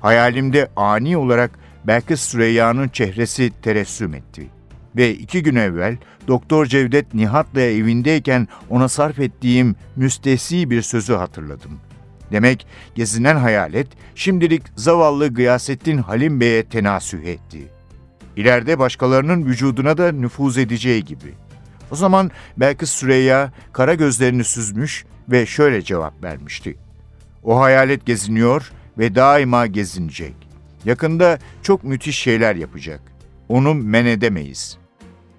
Hayalimde 0.00 0.68
ani 0.76 1.16
olarak 1.16 1.58
belki 1.84 2.16
Süreyya'nın 2.16 2.88
çehresi 2.88 3.52
teressüm 3.62 4.14
etti. 4.14 4.46
Ve 4.96 5.14
iki 5.14 5.42
gün 5.42 5.56
evvel 5.56 5.96
Doktor 6.28 6.66
Cevdet 6.66 7.14
Nihat'la 7.14 7.60
evindeyken 7.60 8.48
ona 8.70 8.88
sarf 8.88 9.18
ettiğim 9.18 9.76
müstehsi 9.96 10.70
bir 10.70 10.82
sözü 10.82 11.14
hatırladım. 11.14 11.80
Demek 12.32 12.66
gezinen 12.94 13.36
hayalet 13.36 13.86
şimdilik 14.14 14.62
zavallı 14.76 15.34
Gıyasettin 15.34 15.98
Halim 15.98 16.40
Bey'e 16.40 16.62
tenasüh 16.62 17.24
etti. 17.24 17.68
İleride 18.36 18.78
başkalarının 18.78 19.46
vücuduna 19.46 19.98
da 19.98 20.12
nüfuz 20.12 20.58
edeceği 20.58 21.04
gibi. 21.04 21.34
O 21.90 21.96
zaman 21.96 22.30
belki 22.56 22.86
Süreyya 22.86 23.52
kara 23.72 23.94
gözlerini 23.94 24.44
süzmüş 24.44 25.04
ve 25.28 25.46
şöyle 25.46 25.82
cevap 25.82 26.24
vermişti. 26.24 26.76
O 27.42 27.60
hayalet 27.60 28.06
geziniyor 28.06 28.72
ve 28.98 29.14
daima 29.14 29.66
gezinecek. 29.66 30.49
Yakında 30.84 31.38
çok 31.62 31.84
müthiş 31.84 32.18
şeyler 32.18 32.56
yapacak. 32.56 33.00
Onu 33.48 33.74
men 33.74 34.06
edemeyiz. 34.06 34.78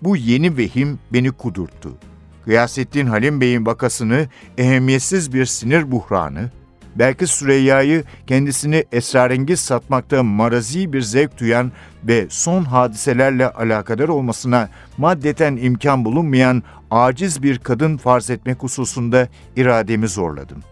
Bu 0.01 0.17
yeni 0.17 0.57
vehim 0.57 0.99
beni 1.13 1.31
kudurttu. 1.31 1.97
Gıyasettin 2.45 3.05
Halim 3.05 3.41
Bey'in 3.41 3.65
vakasını 3.65 4.27
ehemmiyetsiz 4.57 5.33
bir 5.33 5.45
sinir 5.45 5.91
buhranı, 5.91 6.49
belki 6.95 7.27
Süreyya'yı 7.27 8.03
kendisini 8.27 8.85
esrarengiz 8.91 9.59
satmakta 9.59 10.23
marazi 10.23 10.93
bir 10.93 11.01
zevk 11.01 11.39
duyan 11.39 11.71
ve 12.03 12.27
son 12.29 12.63
hadiselerle 12.63 13.49
alakadar 13.49 14.09
olmasına 14.09 14.69
maddeten 14.97 15.55
imkan 15.55 16.05
bulunmayan 16.05 16.63
aciz 16.91 17.43
bir 17.43 17.59
kadın 17.59 17.97
farz 17.97 18.29
etmek 18.29 18.63
hususunda 18.63 19.27
irademi 19.55 20.07
zorladım. 20.07 20.63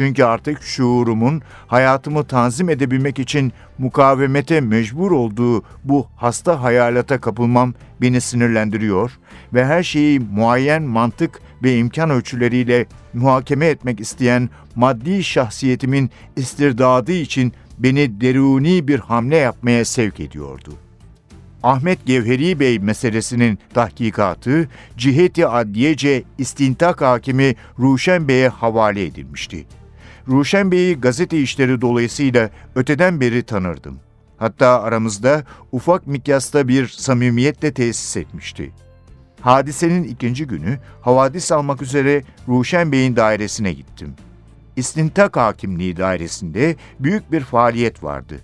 Çünkü 0.00 0.24
artık 0.24 0.62
şuurumun 0.62 1.42
hayatımı 1.66 2.24
tanzim 2.24 2.68
edebilmek 2.68 3.18
için 3.18 3.52
mukavemete 3.78 4.60
mecbur 4.60 5.10
olduğu 5.10 5.62
bu 5.84 6.06
hasta 6.16 6.62
hayalata 6.62 7.20
kapılmam 7.20 7.74
beni 8.00 8.20
sinirlendiriyor 8.20 9.18
ve 9.54 9.64
her 9.66 9.82
şeyi 9.82 10.20
muayyen 10.20 10.82
mantık 10.82 11.40
ve 11.62 11.76
imkan 11.76 12.10
ölçüleriyle 12.10 12.86
muhakeme 13.14 13.66
etmek 13.66 14.00
isteyen 14.00 14.48
maddi 14.76 15.24
şahsiyetimin 15.24 16.10
istirdadı 16.36 17.12
için 17.12 17.52
beni 17.78 18.20
deruni 18.20 18.88
bir 18.88 18.98
hamle 18.98 19.36
yapmaya 19.36 19.84
sevk 19.84 20.20
ediyordu. 20.20 20.72
Ahmet 21.62 22.06
Gevheri 22.06 22.60
Bey 22.60 22.78
meselesinin 22.78 23.58
tahkikatı 23.74 24.68
ciheti 24.96 25.46
adliyece 25.46 26.22
istintak 26.38 27.00
hakimi 27.00 27.54
Ruşen 27.78 28.28
Bey'e 28.28 28.48
havale 28.48 29.04
edilmişti. 29.04 29.66
Ruşen 30.30 30.72
Bey'i 30.72 31.00
gazete 31.00 31.40
işleri 31.40 31.80
dolayısıyla 31.80 32.50
öteden 32.74 33.20
beri 33.20 33.42
tanırdım. 33.42 33.98
Hatta 34.38 34.82
aramızda 34.82 35.44
ufak 35.72 36.06
mikyasta 36.06 36.68
bir 36.68 36.88
samimiyetle 36.88 37.72
tesis 37.72 38.16
etmişti. 38.16 38.72
Hadisenin 39.40 40.04
ikinci 40.04 40.46
günü 40.46 40.78
havadis 41.02 41.52
almak 41.52 41.82
üzere 41.82 42.22
Ruşen 42.48 42.92
Bey'in 42.92 43.16
dairesine 43.16 43.72
gittim. 43.72 44.14
İstintak 44.76 45.36
Hakimliği 45.36 45.96
dairesinde 45.96 46.76
büyük 47.00 47.32
bir 47.32 47.40
faaliyet 47.40 48.04
vardı. 48.04 48.40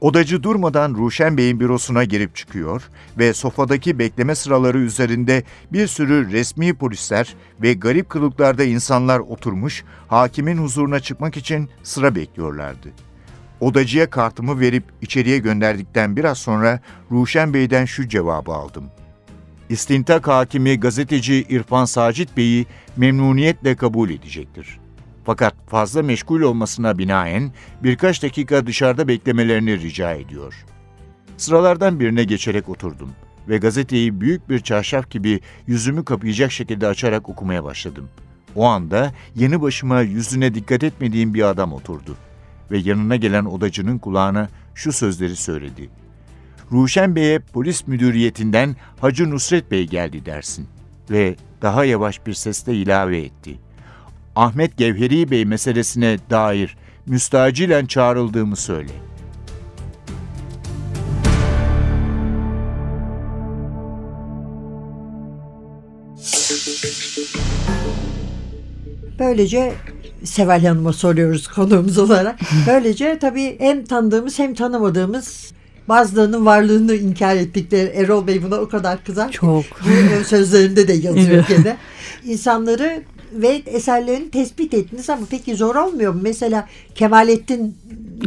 Odacı 0.00 0.42
durmadan 0.42 0.94
Ruşen 0.94 1.36
Bey'in 1.36 1.60
bürosuna 1.60 2.04
girip 2.04 2.36
çıkıyor 2.36 2.82
ve 3.18 3.32
sofadaki 3.32 3.98
bekleme 3.98 4.34
sıraları 4.34 4.78
üzerinde 4.78 5.42
bir 5.72 5.86
sürü 5.86 6.32
resmi 6.32 6.74
polisler 6.74 7.34
ve 7.62 7.72
garip 7.72 8.08
kılıklarda 8.08 8.64
insanlar 8.64 9.18
oturmuş 9.18 9.84
hakimin 10.08 10.58
huzuruna 10.58 11.00
çıkmak 11.00 11.36
için 11.36 11.70
sıra 11.82 12.14
bekliyorlardı. 12.14 12.88
Odacıya 13.60 14.10
kartımı 14.10 14.60
verip 14.60 14.84
içeriye 15.02 15.38
gönderdikten 15.38 16.16
biraz 16.16 16.38
sonra 16.38 16.80
Ruşen 17.10 17.54
Bey'den 17.54 17.84
şu 17.84 18.08
cevabı 18.08 18.52
aldım. 18.52 18.84
İstintak 19.68 20.28
hakimi 20.28 20.80
gazeteci 20.80 21.34
İrfan 21.48 21.84
Sacit 21.84 22.36
Bey'i 22.36 22.66
memnuniyetle 22.96 23.76
kabul 23.76 24.10
edecektir. 24.10 24.79
Fakat 25.30 25.54
fazla 25.66 26.02
meşgul 26.02 26.40
olmasına 26.40 26.98
binaen 26.98 27.52
birkaç 27.82 28.22
dakika 28.22 28.66
dışarıda 28.66 29.08
beklemelerini 29.08 29.80
rica 29.80 30.12
ediyor. 30.12 30.64
Sıralardan 31.36 32.00
birine 32.00 32.24
geçerek 32.24 32.68
oturdum 32.68 33.10
ve 33.48 33.58
gazeteyi 33.58 34.20
büyük 34.20 34.48
bir 34.48 34.60
çarşaf 34.60 35.10
gibi 35.10 35.40
yüzümü 35.66 36.04
kapayacak 36.04 36.52
şekilde 36.52 36.86
açarak 36.86 37.28
okumaya 37.28 37.64
başladım. 37.64 38.08
O 38.54 38.64
anda 38.64 39.12
yeni 39.34 39.62
başıma 39.62 40.00
yüzüne 40.00 40.54
dikkat 40.54 40.84
etmediğim 40.84 41.34
bir 41.34 41.42
adam 41.42 41.72
oturdu 41.72 42.16
ve 42.70 42.78
yanına 42.78 43.16
gelen 43.16 43.44
odacının 43.44 43.98
kulağına 43.98 44.48
şu 44.74 44.92
sözleri 44.92 45.36
söyledi. 45.36 45.90
Ruşen 46.72 47.16
Bey'e 47.16 47.38
polis 47.38 47.86
müdüriyetinden 47.86 48.76
Hacı 49.00 49.30
Nusret 49.30 49.70
Bey 49.70 49.86
geldi 49.86 50.26
dersin. 50.26 50.68
Ve 51.10 51.36
daha 51.62 51.84
yavaş 51.84 52.26
bir 52.26 52.34
sesle 52.34 52.74
ilave 52.74 53.18
etti. 53.18 53.58
Ahmet 54.36 54.76
Gevheri 54.76 55.30
Bey 55.30 55.44
meselesine 55.44 56.18
dair 56.30 56.76
müstacilen 57.06 57.86
çağrıldığımı 57.86 58.56
söyle. 58.56 58.92
Böylece 69.18 69.72
Seval 70.24 70.64
Hanım'a 70.64 70.92
soruyoruz 70.92 71.48
konuğumuz 71.48 71.98
olarak. 71.98 72.38
Böylece 72.66 73.18
tabii 73.20 73.60
hem 73.60 73.84
tanıdığımız 73.84 74.38
hem 74.38 74.54
tanımadığımız 74.54 75.52
bazılarının 75.88 76.46
varlığını 76.46 76.94
inkar 76.94 77.36
ettikleri 77.36 77.88
Erol 77.88 78.26
Bey 78.26 78.42
buna 78.42 78.56
o 78.56 78.68
kadar 78.68 79.04
kızar. 79.04 79.32
Çok. 79.32 79.64
Bu 80.20 80.24
sözlerinde 80.24 80.88
de 80.88 80.92
yazıyor 80.92 81.44
gene. 81.48 81.76
İnsanları 82.24 83.02
ve 83.32 83.62
eserlerini 83.66 84.30
tespit 84.30 84.74
ettiniz 84.74 85.10
ama 85.10 85.26
peki 85.30 85.56
zor 85.56 85.74
olmuyor 85.76 86.14
mu? 86.14 86.20
Mesela 86.22 86.68
Kemalettin 86.94 87.76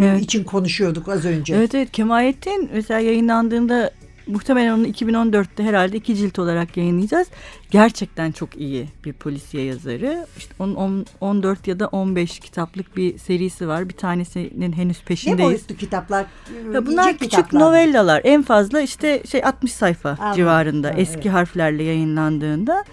Evet. 0.01 0.21
için 0.21 0.43
konuşuyorduk 0.43 1.09
az 1.09 1.25
önce. 1.25 1.55
Evet 1.55 1.75
evet 1.75 1.91
Kemalettin 1.91 2.69
mesela 2.73 2.99
yayınlandığında 2.99 3.91
muhtemelen 4.27 4.73
onu 4.73 4.87
2014'te 4.87 5.63
herhalde 5.63 5.97
iki 5.97 6.15
cilt 6.15 6.39
olarak 6.39 6.77
yayınlayacağız. 6.77 7.27
Gerçekten 7.71 8.31
çok 8.31 8.57
iyi 8.57 8.87
bir 9.05 9.13
polisiye 9.13 9.63
yazarı. 9.63 10.25
İşte 10.37 10.53
onun 10.59 10.75
on- 10.75 11.05
14 11.21 11.67
ya 11.67 11.79
da 11.79 11.87
15 11.87 12.39
kitaplık 12.39 12.97
bir 12.97 13.17
serisi 13.17 13.67
var. 13.67 13.89
Bir 13.89 13.93
tanesinin 13.93 14.71
henüz 14.73 14.97
Ne 14.97 15.03
peşindeyiz. 15.05 15.49
boyutlu 15.49 15.75
kitaplar? 15.75 16.25
Ya 16.73 16.85
bunlar 16.85 17.13
küçük 17.13 17.31
kitaplar 17.31 17.59
novellalar. 17.59 18.21
En 18.23 18.41
fazla 18.41 18.81
işte 18.81 19.23
şey 19.29 19.43
60 19.43 19.73
sayfa 19.73 20.09
Anladım. 20.09 20.35
civarında 20.35 20.87
Ha, 20.87 20.93
eski 20.97 21.19
evet. 21.21 21.33
harflerle 21.33 21.83
yayınlandığında. 21.83 22.83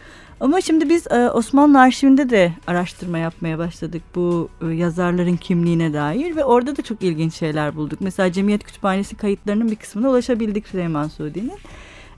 Ama 0.40 0.60
şimdi 0.60 0.88
biz 0.88 1.06
e, 1.06 1.30
Osmanlı 1.30 1.80
arşivinde 1.80 2.30
de 2.30 2.52
araştırma 2.66 3.18
yapmaya 3.18 3.58
başladık 3.58 4.02
bu 4.14 4.48
e, 4.62 4.74
yazarların 4.74 5.36
kimliğine 5.36 5.92
dair 5.92 6.36
ve 6.36 6.44
orada 6.44 6.76
da 6.76 6.82
çok 6.82 7.02
ilginç 7.02 7.34
şeyler 7.34 7.76
bulduk. 7.76 8.00
Mesela 8.00 8.32
Cemiyet 8.32 8.64
Kütüphanesi 8.64 9.16
kayıtlarının 9.16 9.70
bir 9.70 9.76
kısmına 9.76 10.10
ulaşabildik 10.10 10.68
Süleyman 10.68 11.08
Suudi'nin. 11.08 11.58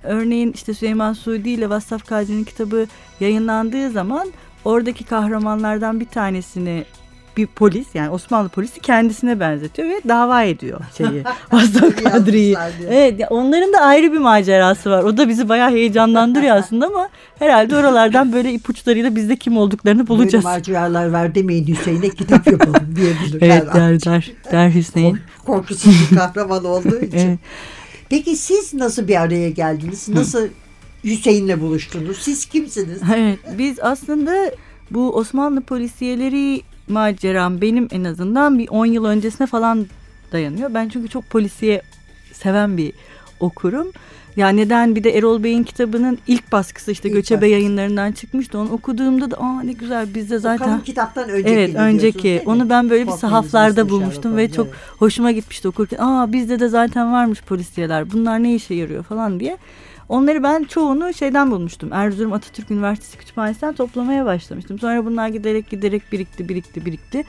Örneğin 0.02 0.52
işte 0.52 0.74
Süleyman 0.74 1.12
Suudi 1.12 1.50
ile 1.50 1.70
Vassaf 1.70 2.06
Kadri'nin 2.06 2.44
kitabı 2.44 2.86
yayınlandığı 3.20 3.90
zaman 3.90 4.28
oradaki 4.64 5.04
kahramanlardan 5.04 6.00
bir 6.00 6.06
tanesini 6.06 6.84
bir 7.36 7.46
polis 7.46 7.86
yani 7.94 8.10
Osmanlı 8.10 8.48
polisi 8.48 8.80
kendisine 8.80 9.40
benzetiyor 9.40 9.88
ve 9.88 10.00
dava 10.08 10.42
ediyor 10.42 10.80
şeyi 10.98 11.24
Vassaf 11.52 12.04
Kadri'yi. 12.04 12.56
Evet 12.88 13.20
onların 13.30 13.72
da 13.72 13.78
ayrı 13.78 14.12
bir 14.12 14.18
macerası 14.18 14.90
var. 14.90 15.02
O 15.04 15.16
da 15.16 15.28
bizi 15.28 15.48
bayağı 15.48 15.70
heyecanlandırıyor 15.70 16.56
aslında 16.56 16.86
ama 16.86 17.08
herhalde 17.38 17.76
oralardan 17.76 18.32
böyle 18.32 18.52
ipuçlarıyla 18.52 19.16
biz 19.16 19.28
de 19.28 19.36
kim 19.36 19.56
olduklarını 19.56 20.06
bulacağız. 20.06 20.44
Böyle 20.44 20.56
maceralar 20.56 21.10
var 21.10 21.34
demeyin 21.34 21.66
Hüseyin'e 21.66 22.08
kitap 22.10 22.46
yapalım 22.46 22.96
diyebilirler. 22.96 23.46
Evet 23.46 23.74
der 23.74 24.04
der 24.04 24.32
der 24.52 24.74
Hüseyin. 24.74 25.18
Korkusuz 25.46 26.10
bir 26.10 26.16
kahraman 26.16 26.64
olduğu 26.64 27.00
için. 27.04 27.18
Evet. 27.18 27.38
Peki 28.08 28.36
siz 28.36 28.74
nasıl 28.74 29.08
bir 29.08 29.20
araya 29.20 29.50
geldiniz? 29.50 30.08
Nasıl 30.08 30.48
Hüseyin'le 31.04 31.60
buluştunuz? 31.60 32.18
Siz 32.18 32.46
kimsiniz? 32.46 33.00
Evet 33.16 33.38
biz 33.58 33.80
aslında 33.80 34.50
bu 34.90 35.16
Osmanlı 35.16 35.60
polisiyeleri 35.60 36.62
maceram 36.88 37.60
benim 37.60 37.88
en 37.90 38.04
azından 38.04 38.58
bir 38.58 38.68
10 38.68 38.86
yıl 38.86 39.04
öncesine 39.04 39.46
falan 39.46 39.86
dayanıyor. 40.32 40.74
Ben 40.74 40.88
çünkü 40.88 41.08
çok 41.08 41.30
polisiye 41.30 41.82
seven 42.32 42.76
bir 42.76 42.92
okurum. 43.40 43.92
Ya 44.36 44.48
neden 44.48 44.96
bir 44.96 45.04
de 45.04 45.16
Erol 45.18 45.42
Bey'in 45.42 45.64
kitabının 45.64 46.18
ilk 46.26 46.52
baskısı 46.52 46.92
işte 46.92 47.08
İlk 47.08 47.14
Göçebe 47.14 47.36
baskısı. 47.36 47.52
yayınlarından 47.52 48.12
çıkmıştı. 48.12 48.58
Onu 48.58 48.70
okuduğumda 48.70 49.30
da 49.30 49.36
aa 49.36 49.62
ne 49.62 49.72
güzel 49.72 50.14
bizde 50.14 50.36
O 50.36 50.38
zaten 50.38 50.66
kalın 50.66 50.80
kitaptan 50.80 51.28
önceki 51.28 51.50
Evet 51.50 51.74
önceki. 51.74 52.42
Onu 52.46 52.70
ben 52.70 52.90
böyle 52.90 53.06
bir 53.06 53.12
sahaflarda 53.12 53.88
bulmuştum 53.88 54.36
ve 54.36 54.52
çok 54.52 54.66
evet. 54.66 54.76
hoşuma 54.98 55.32
gitmişti 55.32 55.68
okurken. 55.68 55.98
Aa 56.00 56.32
bizde 56.32 56.60
de 56.60 56.68
zaten 56.68 57.12
varmış 57.12 57.42
polisiyeler. 57.42 58.12
Bunlar 58.12 58.42
ne 58.42 58.54
işe 58.54 58.74
yarıyor 58.74 59.04
falan 59.04 59.40
diye. 59.40 59.58
Onları 60.12 60.42
ben 60.42 60.64
çoğunu 60.64 61.14
şeyden 61.14 61.50
bulmuştum. 61.50 61.92
Erzurum 61.92 62.32
Atatürk 62.32 62.70
Üniversitesi 62.70 63.18
Kütüphanesi'nden 63.18 63.74
toplamaya 63.74 64.24
başlamıştım. 64.24 64.78
Sonra 64.78 65.04
bunlar 65.04 65.28
giderek 65.28 65.70
giderek 65.70 66.02
birikti, 66.12 66.48
birikti, 66.48 66.86
birikti. 66.86 67.24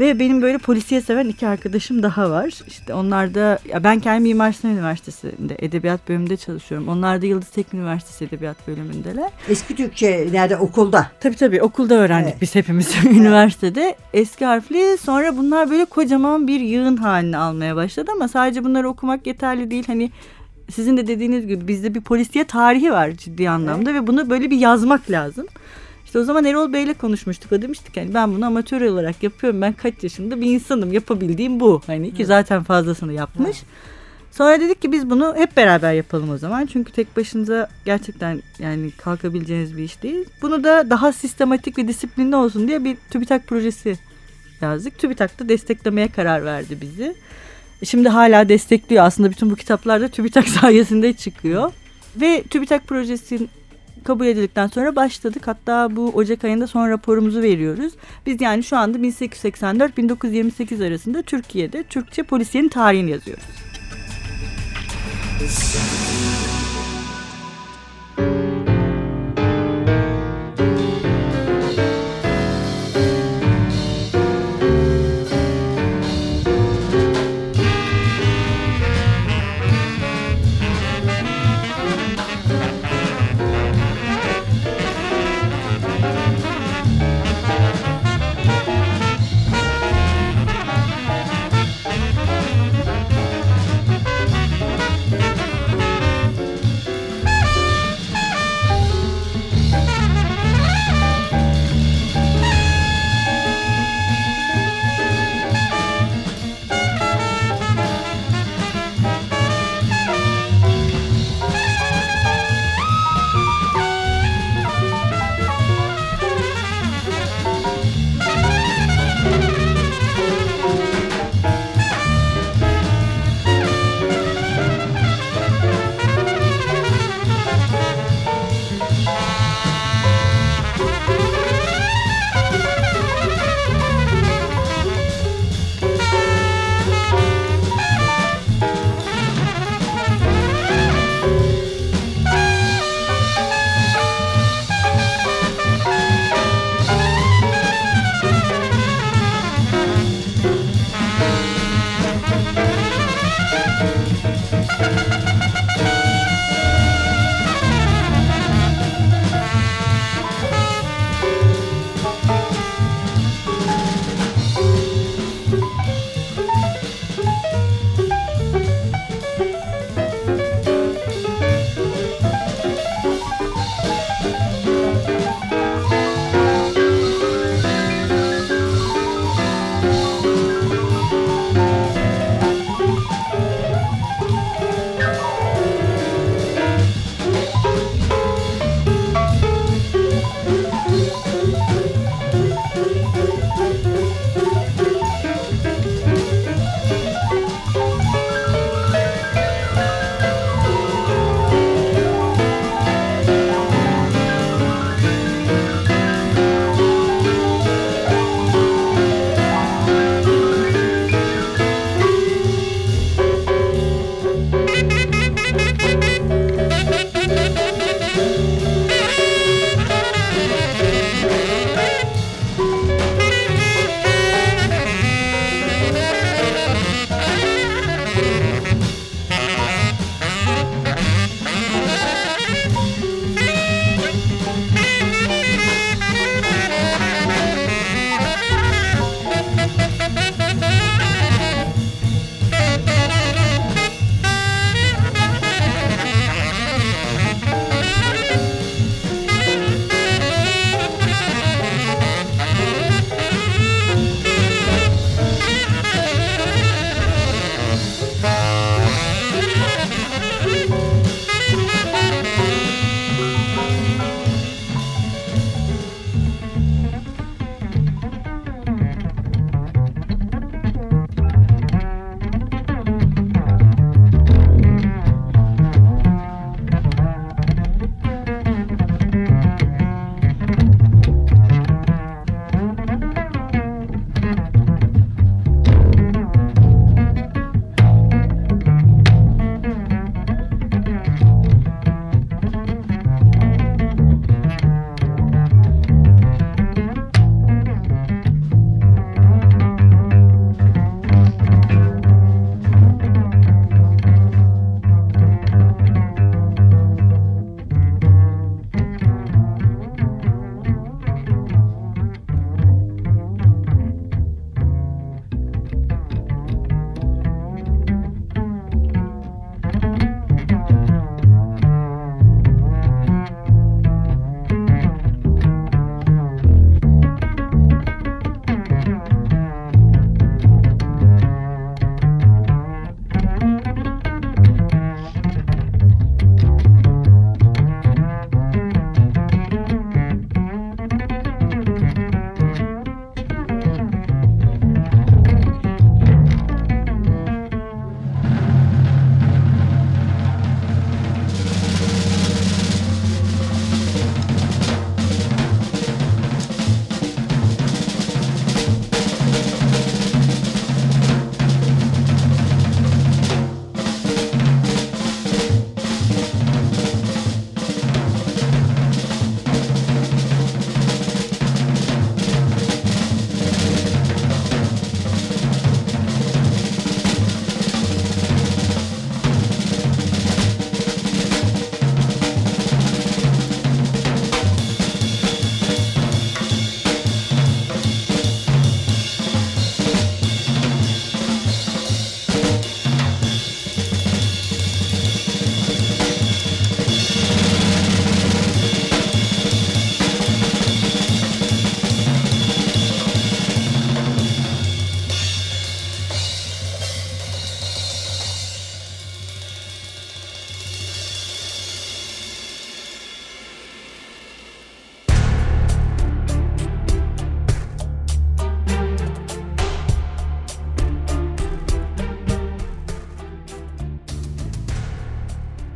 Ve 0.00 0.18
benim 0.18 0.42
böyle 0.42 0.58
polisiye 0.58 1.00
seven 1.00 1.28
iki 1.28 1.46
arkadaşım 1.48 2.02
daha 2.02 2.30
var. 2.30 2.60
İşte 2.66 2.94
onlar 2.94 3.34
da 3.34 3.58
ya 3.68 3.84
ben 3.84 4.00
kendi 4.00 4.22
Mimar 4.22 4.52
Sinan 4.52 4.74
Üniversitesi'nde 4.74 5.56
edebiyat 5.58 6.08
bölümünde 6.08 6.36
çalışıyorum. 6.36 6.88
Onlar 6.88 7.22
da 7.22 7.26
Yıldız 7.26 7.48
Teknik 7.48 7.74
Üniversitesi 7.74 8.24
edebiyat 8.24 8.68
bölümündeler. 8.68 9.30
Eski 9.48 9.76
Türkçe 9.76 10.28
nerede 10.32 10.56
okulda? 10.56 11.10
Tabii 11.20 11.36
tabii 11.36 11.62
okulda 11.62 11.94
öğrendik 11.94 12.30
Evet. 12.30 12.42
biz 12.42 12.54
hepimiz 12.54 12.94
üniversitede. 13.04 13.96
Eski 14.14 14.44
harfli 14.44 14.98
sonra 14.98 15.36
bunlar 15.36 15.70
böyle 15.70 15.84
kocaman 15.84 16.48
bir 16.48 16.60
yığın 16.60 16.96
haline 16.96 17.36
almaya 17.36 17.76
başladı 17.76 18.10
ama 18.14 18.28
sadece 18.28 18.64
bunları 18.64 18.88
okumak 18.88 19.26
yeterli 19.26 19.70
değil. 19.70 19.84
Hani 19.86 20.10
sizin 20.72 20.96
de 20.96 21.06
dediğiniz 21.06 21.46
gibi 21.46 21.68
bizde 21.68 21.94
bir 21.94 22.00
polisiye 22.00 22.44
tarihi 22.44 22.92
var 22.92 23.10
ciddi 23.10 23.50
anlamda 23.50 23.94
ve 23.94 24.06
bunu 24.06 24.30
böyle 24.30 24.50
bir 24.50 24.56
yazmak 24.56 25.10
lazım. 25.10 25.46
İşte 26.04 26.18
o 26.18 26.24
zaman 26.24 26.44
Erol 26.44 26.72
Bey'le 26.72 26.94
konuşmuştuk. 26.94 27.52
O 27.52 27.62
demiştik 27.62 27.96
hani 27.96 28.14
ben 28.14 28.34
bunu 28.34 28.46
amatör 28.46 28.80
olarak 28.80 29.22
yapıyorum. 29.22 29.60
Ben 29.60 29.72
kaç 29.72 29.94
yaşında 30.02 30.40
bir 30.40 30.54
insanım. 30.54 30.92
Yapabildiğim 30.92 31.60
bu. 31.60 31.82
Hani 31.86 32.14
ki 32.14 32.26
zaten 32.26 32.62
fazlasını 32.62 33.12
yapmış. 33.12 33.62
Sonra 34.30 34.60
dedik 34.60 34.82
ki 34.82 34.92
biz 34.92 35.10
bunu 35.10 35.34
hep 35.36 35.56
beraber 35.56 35.92
yapalım 35.92 36.30
o 36.30 36.38
zaman. 36.38 36.66
Çünkü 36.66 36.92
tek 36.92 37.16
başınıza 37.16 37.68
gerçekten 37.84 38.42
yani 38.58 38.90
kalkabileceğiniz 38.90 39.76
bir 39.76 39.82
iş 39.82 40.02
değil. 40.02 40.24
Bunu 40.42 40.64
da 40.64 40.90
daha 40.90 41.12
sistematik 41.12 41.78
ve 41.78 41.88
disiplinli 41.88 42.36
olsun 42.36 42.68
diye 42.68 42.84
bir 42.84 42.96
TÜBİTAK 43.10 43.46
projesi 43.46 43.98
yazdık. 44.60 44.98
TÜBİTAK 44.98 45.38
da 45.38 45.48
desteklemeye 45.48 46.08
karar 46.08 46.44
verdi 46.44 46.78
bizi. 46.80 47.14
Şimdi 47.84 48.08
hala 48.08 48.48
destekliyor. 48.48 49.04
Aslında 49.04 49.30
bütün 49.30 49.50
bu 49.50 49.56
kitaplar 49.56 50.00
da 50.00 50.08
TÜBİTAK 50.08 50.48
sayesinde 50.60 51.12
çıkıyor. 51.12 51.72
Ve 52.16 52.42
TÜBİTAK 52.42 52.86
projesi 52.86 53.48
kabul 54.04 54.26
edildikten 54.26 54.66
sonra 54.66 54.96
başladık. 54.96 55.42
Hatta 55.46 55.96
bu 55.96 56.08
Ocak 56.08 56.44
ayında 56.44 56.66
son 56.66 56.88
raporumuzu 56.88 57.42
veriyoruz. 57.42 57.92
Biz 58.26 58.40
yani 58.40 58.62
şu 58.62 58.76
anda 58.76 58.98
1884-1928 58.98 60.86
arasında 60.88 61.22
Türkiye'de 61.22 61.82
Türkçe 61.82 62.22
polisiyenin 62.22 62.68
tarihini 62.68 63.10
yazıyoruz. 63.10 63.44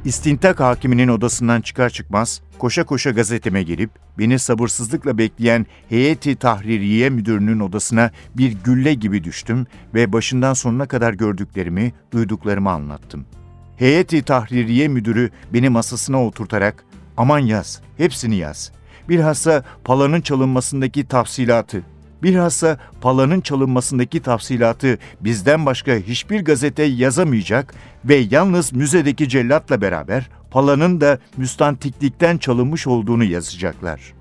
İstintak 0.06 0.60
hakiminin 0.60 1.08
odasından 1.08 1.60
çıkar 1.60 1.90
çıkmaz 1.90 2.40
koşa 2.58 2.84
koşa 2.84 3.10
gazeteme 3.10 3.62
gelip 3.62 3.90
beni 4.18 4.38
sabırsızlıkla 4.38 5.18
bekleyen 5.18 5.66
heyeti 5.88 6.36
tahririye 6.36 7.10
müdürünün 7.10 7.60
odasına 7.60 8.10
bir 8.36 8.52
gülle 8.64 8.94
gibi 8.94 9.24
düştüm 9.24 9.66
ve 9.94 10.12
başından 10.12 10.54
sonuna 10.54 10.86
kadar 10.86 11.14
gördüklerimi, 11.14 11.92
duyduklarımı 12.12 12.70
anlattım. 12.70 13.26
Heyeti 13.76 14.22
tahririye 14.22 14.88
müdürü 14.88 15.30
beni 15.52 15.68
masasına 15.68 16.26
oturtarak 16.26 16.84
aman 17.16 17.38
yaz, 17.38 17.80
hepsini 17.96 18.36
yaz. 18.36 18.72
Bilhassa 19.08 19.64
palanın 19.84 20.20
çalınmasındaki 20.20 21.08
tafsilatı, 21.08 21.82
bilhassa 22.22 22.78
palanın 23.00 23.40
çalınmasındaki 23.40 24.20
tafsilatı 24.20 24.98
bizden 25.20 25.66
başka 25.66 25.92
hiçbir 25.92 26.44
gazete 26.44 26.82
yazamayacak 26.82 27.74
ve 28.04 28.16
yalnız 28.30 28.72
müzedeki 28.72 29.28
cellatla 29.28 29.80
beraber 29.80 30.30
palanın 30.50 31.00
da 31.00 31.18
müstantiklikten 31.36 32.38
çalınmış 32.38 32.86
olduğunu 32.86 33.24
yazacaklar. 33.24 34.14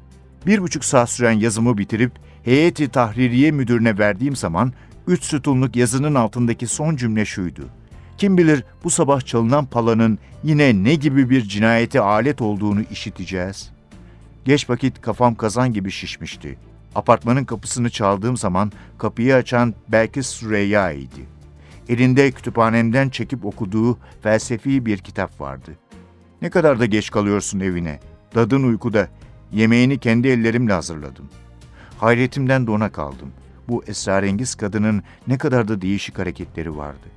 Bir 0.46 0.62
buçuk 0.62 0.86
saat 0.86 1.10
süren 1.10 1.32
yazımı 1.32 1.78
bitirip 1.78 2.12
heyeti 2.44 2.90
tahririye 2.90 3.52
müdürüne 3.52 3.98
verdiğim 3.98 4.36
zaman 4.36 4.74
üç 5.08 5.24
sütunluk 5.24 5.76
yazının 5.76 6.16
altındaki 6.16 6.68
son 6.68 6.96
cümle 6.96 7.26
şuydu. 7.26 7.62
Kim 8.18 8.38
bilir 8.38 8.64
bu 8.84 8.90
sabah 8.90 9.22
çalınan 9.22 9.66
palanın 9.66 10.20
yine 10.44 10.84
ne 10.84 10.96
gibi 10.96 11.30
bir 11.30 11.42
cinayete 11.42 12.02
alet 12.02 12.42
olduğunu 12.42 12.82
işiteceğiz. 12.92 13.72
Geç 14.46 14.70
vakit 14.70 15.02
kafam 15.02 15.36
kazan 15.36 15.74
gibi 15.74 15.92
şişmişti. 15.92 16.58
Apartmanın 16.96 17.46
kapısını 17.46 17.90
çaldığım 17.90 18.38
zaman 18.38 18.72
kapıyı 18.98 19.36
açan 19.36 19.74
Belkıs 19.88 20.28
Süreyya 20.28 20.92
idi. 20.92 21.26
Elinde 21.90 22.32
kütüphanemden 22.32 23.10
çekip 23.10 23.46
okuduğu 23.46 23.98
felsefi 24.22 24.86
bir 24.86 24.98
kitap 24.98 25.42
vardı. 25.42 25.72
Ne 26.42 26.50
kadar 26.50 26.80
da 26.80 26.86
geç 26.86 27.12
kalıyorsun 27.12 27.60
evine. 27.60 28.00
Dadın 28.36 28.64
uykuda. 28.64 29.08
Yemeğini 29.52 29.98
kendi 29.98 30.28
ellerimle 30.28 30.74
hazırladım. 30.74 31.30
Hayretimden 32.00 32.68
dona 32.68 32.92
kaldım. 32.92 33.32
Bu 33.68 33.84
esrarengiz 33.88 34.56
kadının 34.56 35.04
ne 35.28 35.38
kadar 35.38 35.68
da 35.68 35.82
değişik 35.82 36.20
hareketleri 36.20 36.78
vardı. 36.78 37.08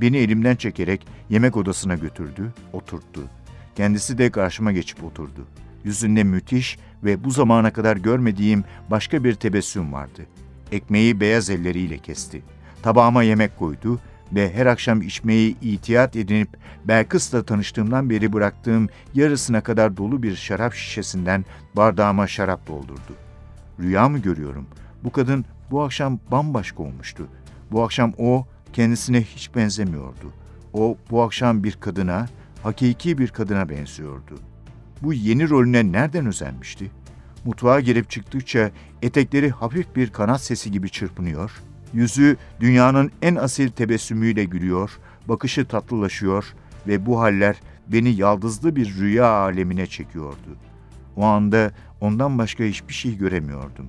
Beni 0.00 0.16
elimden 0.16 0.56
çekerek 0.56 1.06
yemek 1.30 1.56
odasına 1.56 1.94
götürdü, 1.94 2.52
oturttu. 2.72 3.20
Kendisi 3.76 4.18
de 4.18 4.30
karşıma 4.30 4.72
geçip 4.72 5.04
oturdu. 5.04 5.46
Yüzünde 5.84 6.24
müthiş 6.24 6.78
ve 7.04 7.24
bu 7.24 7.30
zamana 7.30 7.72
kadar 7.72 7.96
görmediğim 7.96 8.64
başka 8.90 9.24
bir 9.24 9.34
tebessüm 9.34 9.92
vardı. 9.92 10.26
Ekmeği 10.72 11.20
beyaz 11.20 11.50
elleriyle 11.50 11.98
kesti. 11.98 12.42
Tabağıma 12.82 13.22
yemek 13.22 13.58
koydu 13.58 14.00
ve 14.32 14.54
her 14.54 14.66
akşam 14.66 15.02
içmeyi 15.02 15.56
itiyat 15.60 16.16
edinip 16.16 16.48
Belkıs'la 16.84 17.42
tanıştığımdan 17.42 18.10
beri 18.10 18.32
bıraktığım 18.32 18.88
yarısına 19.14 19.60
kadar 19.60 19.96
dolu 19.96 20.22
bir 20.22 20.36
şarap 20.36 20.74
şişesinden 20.74 21.44
bardağıma 21.76 22.26
şarap 22.26 22.66
doldurdu. 22.66 23.14
Rüya 23.80 24.08
mı 24.08 24.18
görüyorum? 24.18 24.66
Bu 25.04 25.12
kadın 25.12 25.44
bu 25.70 25.82
akşam 25.82 26.18
bambaşka 26.30 26.82
olmuştu. 26.82 27.26
Bu 27.72 27.82
akşam 27.82 28.12
o 28.18 28.46
kendisine 28.72 29.22
hiç 29.22 29.54
benzemiyordu. 29.54 30.32
O 30.72 30.96
bu 31.10 31.22
akşam 31.22 31.64
bir 31.64 31.72
kadına, 31.72 32.26
hakiki 32.62 33.18
bir 33.18 33.28
kadına 33.28 33.68
benziyordu. 33.68 34.49
Bu 35.02 35.12
yeni 35.12 35.48
rolüne 35.48 35.92
nereden 35.92 36.26
özenmişti? 36.26 36.90
Mutfağa 37.44 37.80
girip 37.80 38.10
çıktıkça 38.10 38.70
etekleri 39.02 39.50
hafif 39.50 39.96
bir 39.96 40.10
kanat 40.10 40.40
sesi 40.40 40.72
gibi 40.72 40.90
çırpınıyor, 40.90 41.50
yüzü 41.92 42.36
dünyanın 42.60 43.10
en 43.22 43.34
asil 43.34 43.68
tebessümüyle 43.68 44.44
gülüyor, 44.44 44.98
bakışı 45.28 45.64
tatlılaşıyor 45.64 46.54
ve 46.86 47.06
bu 47.06 47.20
haller 47.20 47.56
beni 47.88 48.08
yaldızlı 48.08 48.76
bir 48.76 48.96
rüya 48.98 49.26
alemine 49.26 49.86
çekiyordu. 49.86 50.56
O 51.16 51.24
anda 51.24 51.72
ondan 52.00 52.38
başka 52.38 52.64
hiçbir 52.64 52.94
şey 52.94 53.16
göremiyordum. 53.16 53.88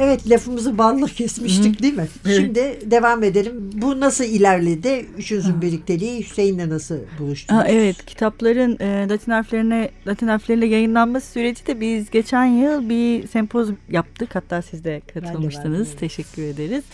Evet 0.00 0.30
lafımızı 0.30 0.78
balla 0.78 1.06
kesmiştik 1.06 1.82
değil 1.82 1.94
mi? 1.94 2.06
Evet. 2.26 2.36
Şimdi 2.36 2.78
devam 2.90 3.22
edelim. 3.22 3.70
Bu 3.74 4.00
nasıl 4.00 4.24
ilerledi? 4.24 5.06
Üçünüzün 5.18 5.62
birlikteliği 5.62 6.20
Hüseyin'le 6.20 6.68
nasıl 6.68 6.98
buluştunuz? 7.18 7.60
Ha, 7.60 7.68
evet 7.68 8.04
kitapların 8.06 8.76
e, 8.80 9.08
Latin 9.08 9.32
harflerine 9.32 9.90
Latin 10.06 10.28
harfleriyle 10.28 10.66
yayınlanması 10.66 11.32
süreci 11.32 11.66
de 11.66 11.80
biz 11.80 12.10
geçen 12.10 12.44
yıl 12.44 12.88
bir 12.88 13.28
sempozyum 13.28 13.78
yaptık. 13.90 14.34
Hatta 14.34 14.62
siz 14.62 14.84
de 14.84 15.02
katılmıştınız. 15.14 15.88
vardım. 15.88 15.98
Teşekkür 16.00 16.42
ederiz. 16.42 16.84